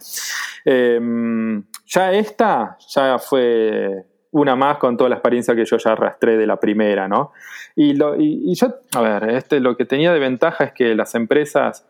Em, 0.65 1.65
ya 1.87 2.13
esta, 2.13 2.77
ya 2.89 3.19
fue 3.19 4.05
una 4.33 4.55
más 4.55 4.77
con 4.79 4.97
toda 4.97 5.09
la 5.09 5.17
experiencia 5.17 5.55
que 5.57 5.65
yo 5.65 5.77
ya 5.79 5.93
arrastré 5.93 6.37
de 6.37 6.47
la 6.47 6.61
primera, 6.61 7.09
¿no? 7.09 7.33
Y, 7.75 7.95
lo, 7.95 8.17
y, 8.19 8.55
yo, 8.55 8.69
a 8.95 9.01
ver, 9.01 9.31
este, 9.31 9.61
lo 9.61 9.77
que 9.77 9.87
tenía 9.87 10.13
de 10.13 10.19
ventaja 10.19 10.65
es 10.65 10.73
que 10.73 10.95
las 10.95 11.15
empresas, 11.15 11.87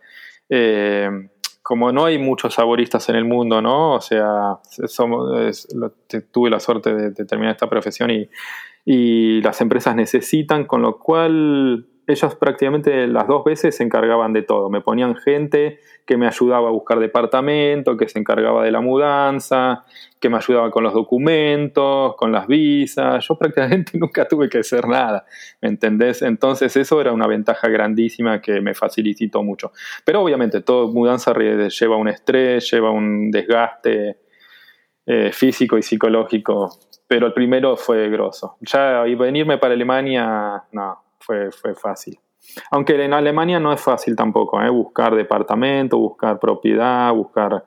eh, 0.49 1.11
como 1.63 1.93
no 1.93 2.07
hay 2.07 2.19
muchos 2.19 2.55
saboristas 2.55 3.09
en 3.09 3.17
el 3.17 3.25
mundo, 3.25 3.61
¿no? 3.61 3.95
O 3.95 4.01
sea, 4.01 4.59
somos, 4.87 5.67
tuve 6.31 6.51
la 6.51 6.61
suerte 6.61 6.95
de, 6.95 7.11
de, 7.11 7.25
terminar 7.25 7.55
esta 7.55 7.69
profesión 7.69 8.11
y, 8.11 8.29
y 8.93 9.41
las 9.43 9.61
empresas 9.61 9.95
necesitan, 9.95 10.65
con 10.65 10.83
lo 10.83 10.99
cual 10.99 11.87
ellos 12.09 12.35
prácticamente 12.35 13.07
las 13.07 13.29
dos 13.29 13.45
veces 13.45 13.77
se 13.77 13.85
encargaban 13.85 14.33
de 14.33 14.43
todo. 14.43 14.69
Me 14.69 14.81
ponían 14.81 15.15
gente 15.15 15.79
que 16.05 16.17
me 16.17 16.27
ayudaba 16.27 16.71
a 16.71 16.73
buscar 16.73 16.99
departamento, 16.99 17.97
que 17.97 18.09
se 18.09 18.19
encargaba 18.19 18.65
de 18.65 18.73
la 18.73 18.81
mudanza, 18.81 19.85
que 20.19 20.29
me 20.29 20.39
ayudaba 20.39 20.73
con 20.73 20.83
los 20.83 20.93
documentos, 20.93 22.17
con 22.17 22.33
las 22.33 22.49
visas. 22.49 23.25
Yo 23.29 23.39
prácticamente 23.39 23.93
nunca 23.97 24.27
tuve 24.27 24.49
que 24.49 24.59
hacer 24.59 24.89
nada, 24.89 25.25
¿me 25.63 25.69
entendés? 25.69 26.23
Entonces 26.23 26.77
eso 26.77 27.01
era 27.01 27.13
una 27.13 27.29
ventaja 27.29 27.69
grandísima 27.69 28.41
que 28.41 28.61
me 28.61 28.75
facilitó 28.75 29.45
mucho. 29.45 29.71
Pero 30.05 30.21
obviamente 30.21 30.63
todo 30.63 30.89
mudanza 30.89 31.33
lleva 31.33 31.97
un 31.97 32.09
estrés, 32.09 32.69
lleva 32.69 32.91
un 32.91 33.31
desgaste 33.31 34.19
eh, 35.07 35.31
físico 35.33 35.79
y 35.79 35.83
psicológico. 35.83 36.71
Pero 37.11 37.27
el 37.27 37.33
primero 37.33 37.77
fue 37.77 38.09
grosso. 38.09 38.57
Ya 38.61 39.05
y 39.09 39.17
venirme 39.17 39.59
para 39.59 39.75
Alemania, 39.75 40.63
no, 40.71 41.03
fue, 41.19 41.51
fue 41.51 41.75
fácil. 41.75 42.17
Aunque 42.71 43.05
en 43.05 43.13
Alemania 43.13 43.59
no 43.59 43.73
es 43.73 43.81
fácil 43.81 44.15
tampoco, 44.15 44.63
¿eh? 44.63 44.71
buscar 44.71 45.17
departamento, 45.17 45.99
buscar 45.99 46.39
propiedad, 46.39 47.13
buscar 47.13 47.65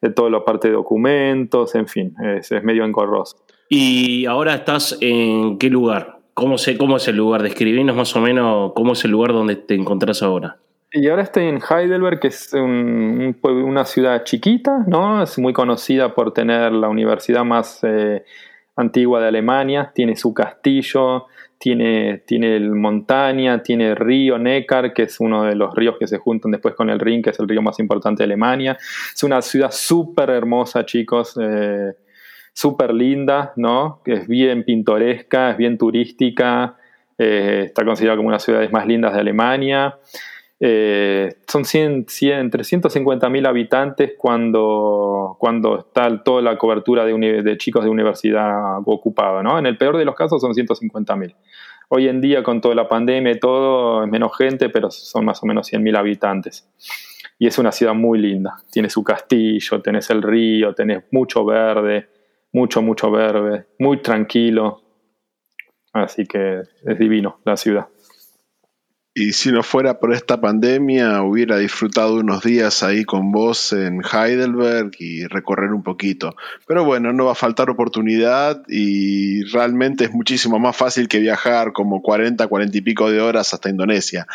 de 0.00 0.10
toda 0.10 0.30
la 0.30 0.44
parte 0.44 0.68
de 0.68 0.74
documentos, 0.74 1.74
en 1.74 1.88
fin, 1.88 2.14
es, 2.22 2.52
medio 2.62 2.84
engorroso. 2.84 3.38
¿Y 3.68 4.26
ahora 4.26 4.54
estás 4.54 4.96
en 5.00 5.58
qué 5.58 5.70
lugar? 5.70 6.20
¿Cómo, 6.34 6.56
sé, 6.56 6.78
¿Cómo 6.78 6.96
es 6.98 7.08
el 7.08 7.16
lugar? 7.16 7.42
Describinos 7.42 7.96
más 7.96 8.14
o 8.14 8.20
menos 8.20 8.74
cómo 8.76 8.92
es 8.92 9.04
el 9.04 9.10
lugar 9.10 9.32
donde 9.32 9.56
te 9.56 9.74
encontrás 9.74 10.22
ahora. 10.22 10.58
Y 10.92 11.08
ahora 11.08 11.22
estoy 11.22 11.46
en 11.46 11.58
Heidelberg, 11.60 12.20
que 12.20 12.28
es 12.28 12.52
una 12.54 13.84
ciudad 13.86 14.22
chiquita, 14.22 14.84
¿no? 14.86 15.20
Es 15.20 15.36
muy 15.36 15.52
conocida 15.52 16.14
por 16.14 16.32
tener 16.32 16.70
la 16.70 16.88
universidad 16.88 17.44
más 17.44 17.80
eh, 17.82 18.24
antigua 18.76 19.20
de 19.20 19.28
Alemania, 19.28 19.92
tiene 19.94 20.16
su 20.16 20.34
castillo, 20.34 21.26
tiene, 21.58 22.18
tiene 22.26 22.56
el 22.56 22.70
montaña, 22.72 23.62
tiene 23.62 23.90
el 23.90 23.96
río 23.96 24.38
Neckar, 24.38 24.92
que 24.92 25.04
es 25.04 25.20
uno 25.20 25.44
de 25.44 25.54
los 25.54 25.74
ríos 25.74 25.96
que 25.98 26.06
se 26.06 26.18
juntan 26.18 26.50
después 26.50 26.74
con 26.74 26.90
el 26.90 27.00
Rin, 27.00 27.22
que 27.22 27.30
es 27.30 27.40
el 27.40 27.48
río 27.48 27.62
más 27.62 27.78
importante 27.78 28.22
de 28.22 28.24
Alemania. 28.24 28.76
Es 29.14 29.22
una 29.22 29.40
ciudad 29.40 29.70
súper 29.70 30.30
hermosa, 30.30 30.84
chicos, 30.84 31.38
eh, 31.40 31.94
súper 32.52 32.92
linda, 32.92 33.52
¿no? 33.56 34.02
Es 34.04 34.28
bien 34.28 34.64
pintoresca, 34.64 35.52
es 35.52 35.56
bien 35.56 35.78
turística, 35.78 36.76
eh, 37.16 37.62
está 37.66 37.84
considerada 37.84 38.16
como 38.16 38.28
una 38.28 38.34
de 38.34 38.36
las 38.36 38.44
ciudades 38.44 38.72
más 38.72 38.86
lindas 38.86 39.14
de 39.14 39.20
Alemania. 39.20 39.98
Eh, 40.66 41.40
son 41.46 41.66
100, 41.66 42.06
100, 42.08 42.48
350 42.48 43.28
mil 43.28 43.44
habitantes 43.44 44.12
cuando, 44.16 45.36
cuando 45.38 45.80
está 45.80 46.22
toda 46.24 46.40
la 46.40 46.56
cobertura 46.56 47.04
de, 47.04 47.42
de, 47.42 47.58
chicos 47.58 47.84
de 47.84 47.90
universidad 47.90 48.78
ocupada. 48.86 49.42
¿no? 49.42 49.58
En 49.58 49.66
el 49.66 49.76
peor 49.76 49.98
de 49.98 50.06
los 50.06 50.14
casos 50.14 50.40
son 50.40 50.54
150 50.54 51.16
mil. 51.16 51.36
Hoy 51.90 52.08
en 52.08 52.22
día 52.22 52.42
con 52.42 52.62
toda 52.62 52.74
la 52.74 52.88
pandemia 52.88 53.32
y 53.32 53.38
todo 53.38 54.04
es 54.04 54.10
menos 54.10 54.34
gente, 54.38 54.70
pero 54.70 54.90
son 54.90 55.26
más 55.26 55.42
o 55.42 55.46
menos 55.46 55.66
100 55.66 55.82
mil 55.82 55.96
habitantes. 55.96 56.66
Y 57.38 57.46
es 57.46 57.58
una 57.58 57.70
ciudad 57.70 57.92
muy 57.92 58.18
linda. 58.18 58.56
Tiene 58.70 58.88
su 58.88 59.04
castillo, 59.04 59.82
tenés 59.82 60.08
el 60.08 60.22
río, 60.22 60.74
tenés 60.74 61.04
mucho 61.10 61.44
verde, 61.44 62.08
mucho, 62.54 62.80
mucho 62.80 63.10
verde, 63.10 63.66
muy 63.80 64.00
tranquilo. 64.00 64.80
Así 65.92 66.24
que 66.24 66.62
es 66.86 66.98
divino 66.98 67.40
la 67.44 67.58
ciudad. 67.58 67.86
Y 69.16 69.32
si 69.32 69.52
no 69.52 69.62
fuera 69.62 70.00
por 70.00 70.12
esta 70.12 70.40
pandemia, 70.40 71.22
hubiera 71.22 71.56
disfrutado 71.58 72.16
unos 72.16 72.42
días 72.42 72.82
ahí 72.82 73.04
con 73.04 73.30
vos 73.30 73.72
en 73.72 74.00
Heidelberg 74.02 74.90
y 74.98 75.24
recorrer 75.28 75.72
un 75.72 75.84
poquito. 75.84 76.34
Pero 76.66 76.84
bueno, 76.84 77.12
no 77.12 77.26
va 77.26 77.32
a 77.32 77.36
faltar 77.36 77.70
oportunidad 77.70 78.62
y 78.66 79.44
realmente 79.52 80.02
es 80.04 80.12
muchísimo 80.12 80.58
más 80.58 80.76
fácil 80.76 81.06
que 81.06 81.20
viajar 81.20 81.72
como 81.72 82.02
40, 82.02 82.44
40 82.48 82.76
y 82.76 82.80
pico 82.80 83.08
de 83.08 83.20
horas 83.20 83.54
hasta 83.54 83.70
Indonesia. 83.70 84.26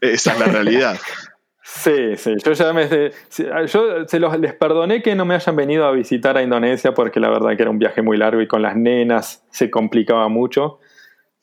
Esa 0.00 0.32
es 0.32 0.40
la 0.40 0.46
realidad. 0.46 0.98
Sí, 1.68 2.16
sí, 2.16 2.32
yo 2.44 2.52
ya 2.52 2.72
me, 2.72 2.88
yo 2.88 4.06
se 4.06 4.20
los, 4.20 4.38
les 4.38 4.54
perdoné 4.54 5.02
que 5.02 5.16
no 5.16 5.24
me 5.24 5.34
hayan 5.34 5.56
venido 5.56 5.84
a 5.84 5.90
visitar 5.90 6.36
a 6.36 6.42
Indonesia 6.42 6.94
porque 6.94 7.18
la 7.18 7.28
verdad 7.28 7.56
que 7.56 7.62
era 7.62 7.70
un 7.72 7.80
viaje 7.80 8.02
muy 8.02 8.16
largo 8.16 8.40
y 8.40 8.46
con 8.46 8.62
las 8.62 8.76
nenas 8.76 9.44
se 9.50 9.68
complicaba 9.68 10.28
mucho. 10.28 10.78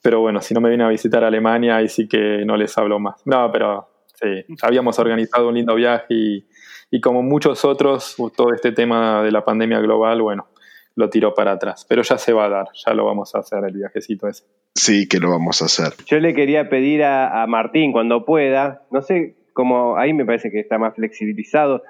Pero 0.04 0.20
bueno, 0.20 0.42
si 0.42 0.54
no 0.54 0.60
me 0.60 0.68
viene 0.68 0.84
a 0.84 0.90
visitar 0.90 1.24
Alemania, 1.24 1.78
ahí 1.78 1.88
sí 1.88 2.10
que 2.10 2.44
no 2.46 2.58
les 2.58 2.78
hablo 2.78 3.00
más. 3.00 3.22
No, 3.26 3.50
pero 3.54 3.88
sí, 4.14 4.46
habíamos 4.62 5.00
organizado 5.00 5.48
un 5.48 5.56
lindo 5.56 5.74
viaje 5.76 6.06
y, 6.10 6.46
y 6.92 7.00
como 7.00 7.24
muchos 7.24 7.64
otros, 7.64 8.18
todo 8.36 8.54
este 8.54 8.74
tema 8.74 9.24
de 9.24 9.32
la 9.32 9.46
pandemia 9.46 9.80
global, 9.80 10.22
bueno, 10.22 10.50
lo 10.96 11.10
tiró 11.10 11.34
para 11.34 11.54
atrás. 11.54 11.86
Pero 11.88 12.02
ya 12.02 12.18
se 12.18 12.34
va 12.34 12.46
a 12.46 12.50
dar, 12.50 12.68
ya 12.86 12.94
lo 12.94 13.06
vamos 13.06 13.34
a 13.34 13.40
hacer 13.40 13.64
el 13.66 13.74
viajecito 13.74 14.28
ese. 14.28 14.44
Sí, 14.76 15.08
que 15.08 15.20
lo 15.20 15.30
vamos 15.30 15.62
a 15.62 15.66
hacer. 15.66 15.94
Yo 16.06 16.20
le 16.20 16.34
quería 16.34 16.68
pedir 16.68 17.06
a, 17.06 17.46
Martín 17.48 17.94
cuando 17.94 18.26
pueda, 18.26 18.86
no 18.92 19.02
sé 19.02 19.38
cómo, 19.54 19.96
ahí 19.96 20.14
me 20.14 20.26
parece 20.26 20.52
que 20.52 20.60
está 20.60 20.78
más 20.78 20.96
flexibilizado, 20.96 21.82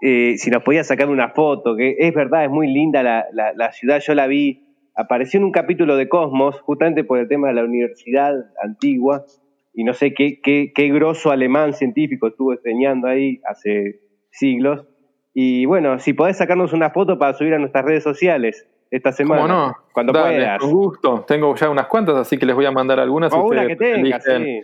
eh, 0.00 0.34
si 0.38 0.50
nos 0.50 0.64
podía 0.64 0.82
sacar 0.82 1.08
una 1.08 1.30
foto, 1.30 1.76
que 1.76 1.96
es 1.98 2.12
verdad, 2.12 2.44
es 2.44 2.50
muy 2.50 2.66
linda 2.66 3.04
la, 3.04 3.26
la, 3.32 3.52
la 3.54 3.72
ciudad, 3.72 4.00
yo 4.00 4.14
la 4.14 4.26
vi 4.26 4.67
apareció 4.98 5.38
en 5.38 5.44
un 5.44 5.52
capítulo 5.52 5.96
de 5.96 6.08
Cosmos, 6.08 6.60
justamente 6.60 7.04
por 7.04 7.18
el 7.18 7.28
tema 7.28 7.48
de 7.48 7.54
la 7.54 7.64
universidad 7.64 8.34
antigua, 8.62 9.24
y 9.72 9.84
no 9.84 9.94
sé 9.94 10.12
qué, 10.12 10.40
qué, 10.42 10.72
qué 10.74 10.88
grosso 10.88 11.30
alemán 11.30 11.72
científico 11.72 12.26
estuvo 12.26 12.52
enseñando 12.52 13.06
ahí 13.06 13.40
hace 13.48 14.00
siglos. 14.30 14.86
Y 15.32 15.66
bueno, 15.66 16.00
si 16.00 16.14
podés 16.14 16.36
sacarnos 16.36 16.72
una 16.72 16.90
foto 16.90 17.16
para 17.16 17.32
subir 17.34 17.54
a 17.54 17.58
nuestras 17.60 17.84
redes 17.84 18.02
sociales 18.02 18.66
esta 18.90 19.12
semana. 19.12 19.42
¿Cómo 19.42 19.54
no? 19.54 19.76
Cuando 19.92 20.12
puedas. 20.12 20.58
Con 20.58 20.72
gusto. 20.72 21.24
Tengo 21.28 21.54
ya 21.54 21.70
unas 21.70 21.86
cuantas, 21.86 22.16
así 22.16 22.36
que 22.36 22.44
les 22.44 22.56
voy 22.56 22.66
a 22.66 22.72
mandar 22.72 22.98
algunas. 22.98 23.32
O 23.32 23.44
una 23.44 23.68
que 23.68 23.76
tengas, 23.76 24.24
sí. 24.24 24.62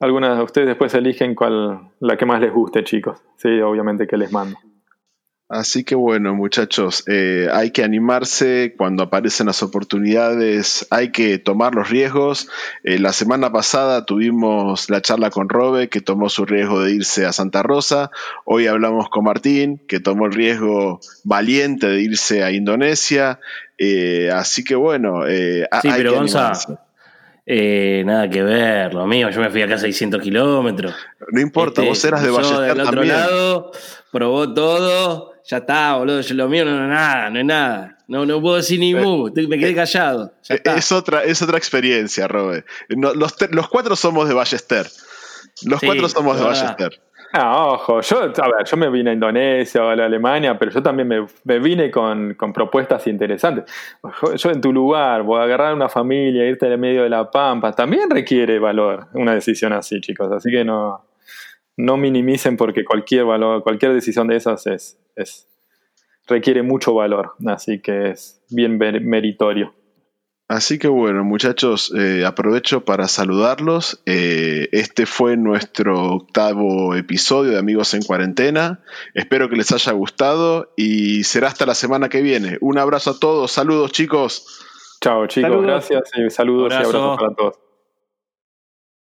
Algunas 0.00 0.36
de 0.36 0.42
ustedes 0.42 0.66
después 0.66 0.92
eligen 0.94 1.36
cuál, 1.36 1.90
la 2.00 2.16
que 2.16 2.26
más 2.26 2.40
les 2.40 2.52
guste, 2.52 2.82
chicos. 2.82 3.22
Sí, 3.36 3.60
obviamente 3.60 4.08
que 4.08 4.16
les 4.16 4.32
mando. 4.32 4.56
Así 5.50 5.82
que 5.82 5.96
bueno, 5.96 6.32
muchachos, 6.36 7.02
eh, 7.08 7.48
hay 7.52 7.72
que 7.72 7.82
animarse 7.82 8.72
cuando 8.78 9.02
aparecen 9.02 9.48
las 9.48 9.64
oportunidades, 9.64 10.86
hay 10.90 11.10
que 11.10 11.38
tomar 11.38 11.74
los 11.74 11.90
riesgos. 11.90 12.48
Eh, 12.84 13.00
la 13.00 13.12
semana 13.12 13.50
pasada 13.50 14.06
tuvimos 14.06 14.88
la 14.90 15.02
charla 15.02 15.30
con 15.30 15.48
Robe, 15.48 15.88
que 15.88 16.00
tomó 16.00 16.28
su 16.28 16.44
riesgo 16.46 16.84
de 16.84 16.92
irse 16.92 17.26
a 17.26 17.32
Santa 17.32 17.64
Rosa. 17.64 18.12
Hoy 18.44 18.68
hablamos 18.68 19.08
con 19.08 19.24
Martín, 19.24 19.80
que 19.88 19.98
tomó 19.98 20.26
el 20.26 20.34
riesgo 20.34 21.00
valiente 21.24 21.88
de 21.88 22.00
irse 22.00 22.44
a 22.44 22.52
Indonesia. 22.52 23.40
Eh, 23.76 24.30
así 24.32 24.62
que 24.62 24.76
bueno, 24.76 25.24
sí, 25.26 25.88
pero 25.96 26.14
Gonzalo, 26.14 26.78
nada 27.44 28.30
que 28.30 28.44
ver, 28.44 28.94
lo 28.94 29.04
mío, 29.08 29.30
yo 29.30 29.40
me 29.40 29.50
fui 29.50 29.62
acá 29.62 29.74
a 29.74 29.78
600 29.78 30.22
kilómetros. 30.22 30.94
No 31.32 31.40
importa, 31.40 31.82
vos 31.82 31.98
este, 31.98 32.08
eras 32.08 32.22
de 32.22 32.30
Ballester 32.30 32.76
del 32.76 32.80
otro 32.80 33.04
lado, 33.04 33.72
probó 34.10 34.52
todo, 34.52 35.34
ya 35.44 35.58
está, 35.58 35.96
boludo, 35.96 36.20
lo 36.30 36.48
mío 36.48 36.64
no 36.64 36.82
es 36.82 36.88
nada, 36.88 37.30
no 37.30 37.38
es 37.38 37.44
nada. 37.44 37.96
No, 38.08 38.26
no 38.26 38.40
puedo 38.40 38.56
decir 38.56 38.80
ni 38.80 38.92
mu, 38.92 39.30
me 39.48 39.58
quedé 39.58 39.74
callado. 39.74 40.32
Es, 40.48 40.90
otra, 40.90 41.22
es 41.22 41.40
otra 41.42 41.58
experiencia, 41.58 42.26
Robe. 42.26 42.64
los, 42.88 43.36
los, 43.50 43.68
cuatro 43.68 43.94
somos 43.94 44.28
de 44.28 44.34
Ballester. 44.34 44.88
Los 45.64 45.80
cuatro 45.80 46.08
somos 46.08 46.36
de 46.36 46.44
Ballester. 46.44 47.00
Ah, 47.32 47.66
ojo, 47.66 48.00
yo, 48.00 48.22
a 48.22 48.26
ver, 48.26 48.66
yo 48.68 48.76
me 48.76 48.90
vine 48.90 49.10
a 49.10 49.12
Indonesia 49.12 49.84
o 49.84 49.88
a 49.88 49.94
la 49.94 50.06
Alemania, 50.06 50.58
pero 50.58 50.72
yo 50.72 50.82
también 50.82 51.06
me, 51.06 51.24
me 51.44 51.60
vine 51.60 51.88
con, 51.88 52.34
con, 52.34 52.52
propuestas 52.52 53.06
interesantes. 53.06 53.72
Yo 54.34 54.50
en 54.50 54.60
tu 54.60 54.72
lugar, 54.72 55.22
voy 55.22 55.38
a 55.40 55.44
agarrar 55.44 55.72
una 55.72 55.88
familia, 55.88 56.44
irte 56.48 56.66
en 56.66 56.72
el 56.72 56.78
medio 56.78 57.04
de 57.04 57.08
la 57.10 57.30
pampa, 57.30 57.70
también 57.70 58.10
requiere 58.10 58.58
valor 58.58 59.06
una 59.12 59.34
decisión 59.34 59.72
así, 59.72 60.00
chicos. 60.00 60.32
Así 60.32 60.50
que 60.50 60.64
no, 60.64 61.04
no 61.84 61.96
minimicen 61.96 62.56
porque 62.56 62.84
cualquier 62.84 63.24
valor, 63.24 63.62
cualquier 63.62 63.92
decisión 63.94 64.28
de 64.28 64.36
esas 64.36 64.66
es, 64.66 64.98
es 65.16 65.48
requiere 66.26 66.62
mucho 66.62 66.94
valor, 66.94 67.32
así 67.46 67.80
que 67.80 68.10
es 68.10 68.42
bien 68.50 68.78
meritorio. 68.78 69.74
Así 70.48 70.80
que 70.80 70.88
bueno, 70.88 71.22
muchachos, 71.22 71.94
eh, 71.96 72.24
aprovecho 72.26 72.84
para 72.84 73.06
saludarlos. 73.06 74.02
Eh, 74.04 74.68
este 74.72 75.06
fue 75.06 75.36
nuestro 75.36 76.14
octavo 76.14 76.96
episodio 76.96 77.52
de 77.52 77.58
Amigos 77.58 77.94
en 77.94 78.02
Cuarentena. 78.02 78.80
Espero 79.14 79.48
que 79.48 79.54
les 79.54 79.70
haya 79.70 79.92
gustado 79.92 80.72
y 80.76 81.22
será 81.22 81.46
hasta 81.46 81.66
la 81.66 81.76
semana 81.76 82.08
que 82.08 82.20
viene. 82.20 82.58
Un 82.60 82.78
abrazo 82.78 83.10
a 83.12 83.20
todos, 83.20 83.52
saludos 83.52 83.92
chicos. 83.92 84.66
Chao 85.00 85.26
chicos, 85.28 85.50
Saludos. 85.50 85.66
gracias 85.66 86.02
y 86.16 86.30
saludos 86.30 86.72
y 86.72 86.74
Abrazo. 86.74 86.98
abrazos 86.98 87.16
para 87.20 87.34
todos. 87.34 87.69